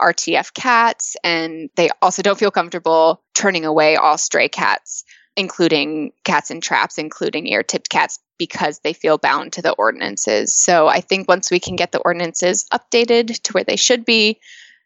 RTF 0.00 0.54
cats, 0.54 1.16
and 1.22 1.70
they 1.76 1.90
also 2.00 2.22
don't 2.22 2.38
feel 2.38 2.50
comfortable 2.50 3.22
turning 3.34 3.64
away 3.64 3.96
all 3.96 4.18
stray 4.18 4.48
cats, 4.48 5.04
including 5.36 6.12
cats 6.24 6.50
in 6.50 6.60
traps, 6.60 6.98
including 6.98 7.46
ear 7.46 7.62
tipped 7.62 7.90
cats, 7.90 8.18
because 8.38 8.80
they 8.80 8.92
feel 8.92 9.18
bound 9.18 9.52
to 9.52 9.62
the 9.62 9.72
ordinances. 9.72 10.54
So 10.54 10.88
I 10.88 11.00
think 11.00 11.28
once 11.28 11.50
we 11.50 11.60
can 11.60 11.76
get 11.76 11.92
the 11.92 12.00
ordinances 12.00 12.66
updated 12.72 13.40
to 13.42 13.52
where 13.52 13.64
they 13.64 13.76
should 13.76 14.04
be, 14.04 14.40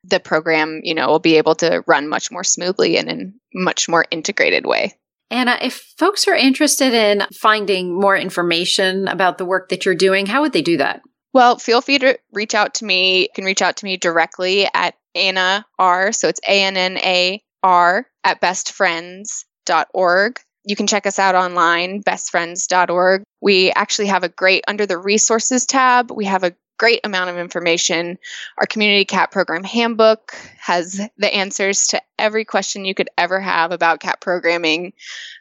the 0.09 0.21
program, 0.21 0.81
you 0.85 0.95
know, 0.95 1.09
will 1.09 1.19
be 1.19 1.37
able 1.37 1.55
to 1.57 1.83
run 1.87 2.09
much 2.09 2.31
more 2.31 2.45
smoothly 2.45 2.97
and 2.97 3.09
in 3.09 3.35
much 3.55 3.88
more 3.88 4.05
integrated 4.11 4.66
way. 4.66 4.95
Anna, 5.31 5.59
if 5.61 5.95
folks 5.99 6.29
are 6.29 6.35
interested 6.35 6.95
in 6.95 7.25
finding 7.35 7.99
more 7.99 8.16
information 8.16 9.09
about 9.09 9.38
the 9.38 9.45
work 9.45 9.71
that 9.71 9.85
you're 9.85 9.95
doing, 9.95 10.27
how 10.27 10.42
would 10.42 10.53
they 10.53 10.62
do 10.62 10.77
that? 10.77 11.03
Well, 11.33 11.59
feel 11.59 11.81
free 11.81 11.99
to 11.99 12.19
reach 12.33 12.55
out 12.55 12.75
to 12.75 12.85
me. 12.85 13.23
You 13.23 13.29
can 13.35 13.45
reach 13.45 13.62
out 13.62 13.79
to 13.79 13.85
me 13.85 13.97
directly 13.97 14.69
at 14.73 14.95
Anna 15.14 15.66
R. 15.79 16.12
So 16.12 16.29
it's 16.29 16.40
A 16.47 16.62
N 16.62 16.77
N 16.77 16.99
A 16.99 17.42
R 17.62 18.07
at 18.25 18.40
bestfriends.org. 18.40 20.40
You 20.64 20.77
can 20.77 20.87
check 20.87 21.07
us 21.07 21.19
out 21.19 21.35
online, 21.35 22.03
bestfriends.org. 22.03 23.23
We 23.40 23.71
actually 23.73 24.09
have 24.09 24.25
a 24.25 24.29
great, 24.29 24.64
under 24.66 24.87
the 24.87 24.99
resources 24.99 25.66
tab, 25.66 26.11
we 26.11 26.25
have 26.25 26.42
a 26.42 26.57
great 26.78 27.00
amount 27.04 27.30
of 27.30 27.38
information. 27.38 28.18
Our 28.58 28.66
community 28.66 29.04
cat 29.04 29.30
program 29.30 29.64
handbook 29.64 30.34
has 30.58 31.00
the 31.16 31.34
answers 31.34 31.88
to 31.88 32.02
every 32.18 32.44
question 32.44 32.84
you 32.84 32.94
could 32.94 33.08
ever 33.16 33.40
have 33.40 33.72
about 33.72 34.00
cat 34.00 34.20
programming. 34.20 34.92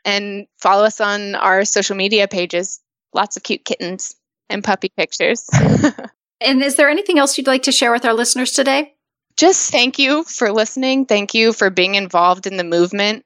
And 0.04 0.48
follow 0.58 0.84
us 0.84 1.02
on 1.02 1.36
our 1.36 1.66
social 1.66 1.96
media 1.96 2.28
pages. 2.28 2.80
Lots 3.14 3.38
of 3.38 3.44
cute 3.44 3.66
kittens 3.66 4.16
and 4.50 4.64
puppy 4.64 4.90
pictures. 4.90 5.48
and 6.42 6.64
is 6.64 6.76
there 6.76 6.90
anything 6.90 7.20
else 7.20 7.38
you'd 7.38 7.48
like 7.48 7.64
to 7.64 7.72
share 7.72 7.92
with 7.92 8.06
our 8.06 8.14
listeners 8.14 8.52
today? 8.52 8.94
Just 9.38 9.72
thank 9.72 10.00
you 10.00 10.24
for 10.24 10.52
listening. 10.52 11.06
Thank 11.06 11.34
you 11.34 11.52
for 11.52 11.70
being 11.70 11.96
involved 11.96 12.48
in 12.48 12.58
the 12.58 12.64
movement. 12.64 13.26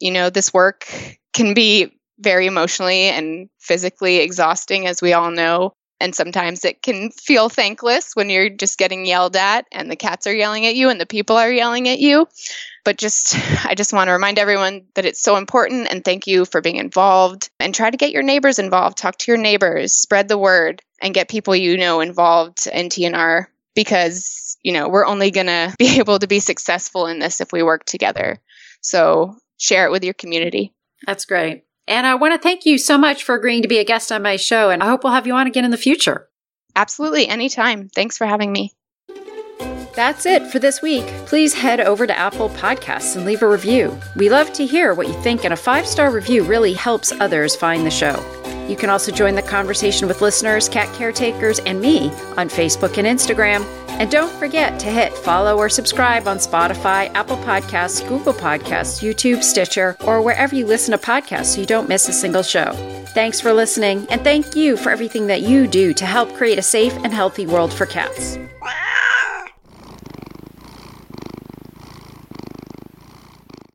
You 0.00 0.10
know, 0.10 0.30
this 0.30 0.54
work 0.54 0.86
can 1.34 1.52
be 1.52 1.92
very 2.18 2.46
emotionally 2.46 3.04
and 3.04 3.48
physically 3.58 4.18
exhausting, 4.18 4.86
as 4.86 5.02
we 5.02 5.12
all 5.12 5.30
know. 5.30 5.74
And 6.00 6.14
sometimes 6.14 6.64
it 6.64 6.82
can 6.82 7.10
feel 7.10 7.48
thankless 7.48 8.16
when 8.16 8.30
you're 8.30 8.48
just 8.48 8.78
getting 8.78 9.04
yelled 9.04 9.36
at 9.36 9.66
and 9.70 9.90
the 9.90 9.96
cats 9.96 10.26
are 10.26 10.34
yelling 10.34 10.66
at 10.66 10.74
you 10.74 10.88
and 10.88 11.00
the 11.00 11.06
people 11.06 11.36
are 11.36 11.52
yelling 11.52 11.88
at 11.88 11.98
you. 11.98 12.26
But 12.84 12.96
just, 12.96 13.36
I 13.66 13.74
just 13.74 13.92
want 13.92 14.08
to 14.08 14.12
remind 14.12 14.38
everyone 14.38 14.86
that 14.94 15.04
it's 15.04 15.22
so 15.22 15.36
important 15.36 15.88
and 15.90 16.04
thank 16.04 16.26
you 16.26 16.46
for 16.46 16.60
being 16.60 16.76
involved 16.76 17.50
and 17.60 17.74
try 17.74 17.90
to 17.90 17.96
get 17.96 18.12
your 18.12 18.22
neighbors 18.22 18.58
involved. 18.58 18.98
Talk 18.98 19.18
to 19.18 19.30
your 19.30 19.40
neighbors, 19.40 19.92
spread 19.92 20.28
the 20.28 20.38
word, 20.38 20.82
and 21.02 21.14
get 21.14 21.28
people 21.28 21.54
you 21.54 21.76
know 21.76 22.00
involved 22.00 22.66
in 22.66 22.88
TNR 22.88 23.46
because, 23.74 24.56
you 24.62 24.72
know, 24.72 24.88
we're 24.88 25.06
only 25.06 25.30
going 25.30 25.46
to 25.46 25.74
be 25.78 25.98
able 25.98 26.18
to 26.18 26.26
be 26.26 26.40
successful 26.40 27.06
in 27.06 27.18
this 27.18 27.40
if 27.40 27.52
we 27.52 27.62
work 27.62 27.84
together. 27.84 28.38
So 28.80 29.36
share 29.58 29.86
it 29.86 29.90
with 29.90 30.04
your 30.04 30.14
community. 30.14 30.72
That's 31.06 31.26
great. 31.26 31.64
And 31.90 32.06
I 32.06 32.14
want 32.14 32.32
to 32.32 32.38
thank 32.38 32.64
you 32.64 32.78
so 32.78 32.96
much 32.96 33.24
for 33.24 33.34
agreeing 33.34 33.62
to 33.62 33.68
be 33.68 33.78
a 33.78 33.84
guest 33.84 34.12
on 34.12 34.22
my 34.22 34.36
show. 34.36 34.70
And 34.70 34.80
I 34.80 34.86
hope 34.86 35.02
we'll 35.02 35.12
have 35.12 35.26
you 35.26 35.34
on 35.34 35.48
again 35.48 35.64
in 35.64 35.72
the 35.72 35.76
future. 35.76 36.28
Absolutely. 36.76 37.26
Anytime. 37.26 37.88
Thanks 37.88 38.16
for 38.16 38.26
having 38.28 38.52
me. 38.52 38.72
That's 39.96 40.24
it 40.24 40.46
for 40.46 40.60
this 40.60 40.80
week. 40.80 41.04
Please 41.26 41.52
head 41.52 41.80
over 41.80 42.06
to 42.06 42.16
Apple 42.16 42.48
Podcasts 42.50 43.16
and 43.16 43.26
leave 43.26 43.42
a 43.42 43.48
review. 43.48 43.98
We 44.14 44.30
love 44.30 44.52
to 44.52 44.64
hear 44.64 44.94
what 44.94 45.08
you 45.08 45.14
think, 45.14 45.44
and 45.44 45.52
a 45.52 45.56
five 45.56 45.84
star 45.84 46.12
review 46.12 46.44
really 46.44 46.74
helps 46.74 47.10
others 47.10 47.56
find 47.56 47.84
the 47.84 47.90
show. 47.90 48.14
You 48.70 48.76
can 48.76 48.88
also 48.88 49.10
join 49.10 49.34
the 49.34 49.42
conversation 49.42 50.06
with 50.06 50.20
listeners, 50.20 50.68
cat 50.68 50.94
caretakers, 50.94 51.58
and 51.58 51.80
me 51.80 52.10
on 52.36 52.48
Facebook 52.48 52.98
and 52.98 53.06
Instagram. 53.06 53.64
And 53.88 54.08
don't 54.10 54.32
forget 54.38 54.78
to 54.80 54.86
hit 54.86 55.12
follow 55.12 55.58
or 55.58 55.68
subscribe 55.68 56.28
on 56.28 56.38
Spotify, 56.38 57.12
Apple 57.14 57.36
Podcasts, 57.38 58.08
Google 58.08 58.32
Podcasts, 58.32 59.02
YouTube, 59.02 59.42
Stitcher, 59.42 59.96
or 60.04 60.22
wherever 60.22 60.54
you 60.54 60.66
listen 60.66 60.92
to 60.92 61.04
podcasts 61.04 61.46
so 61.46 61.60
you 61.60 61.66
don't 61.66 61.88
miss 61.88 62.08
a 62.08 62.12
single 62.12 62.44
show. 62.44 62.72
Thanks 63.08 63.40
for 63.40 63.52
listening, 63.52 64.06
and 64.08 64.22
thank 64.22 64.54
you 64.54 64.76
for 64.76 64.90
everything 64.90 65.26
that 65.26 65.42
you 65.42 65.66
do 65.66 65.92
to 65.92 66.06
help 66.06 66.32
create 66.34 66.58
a 66.58 66.62
safe 66.62 66.94
and 66.98 67.12
healthy 67.12 67.48
world 67.48 67.74
for 67.74 67.86
cats. 67.86 68.38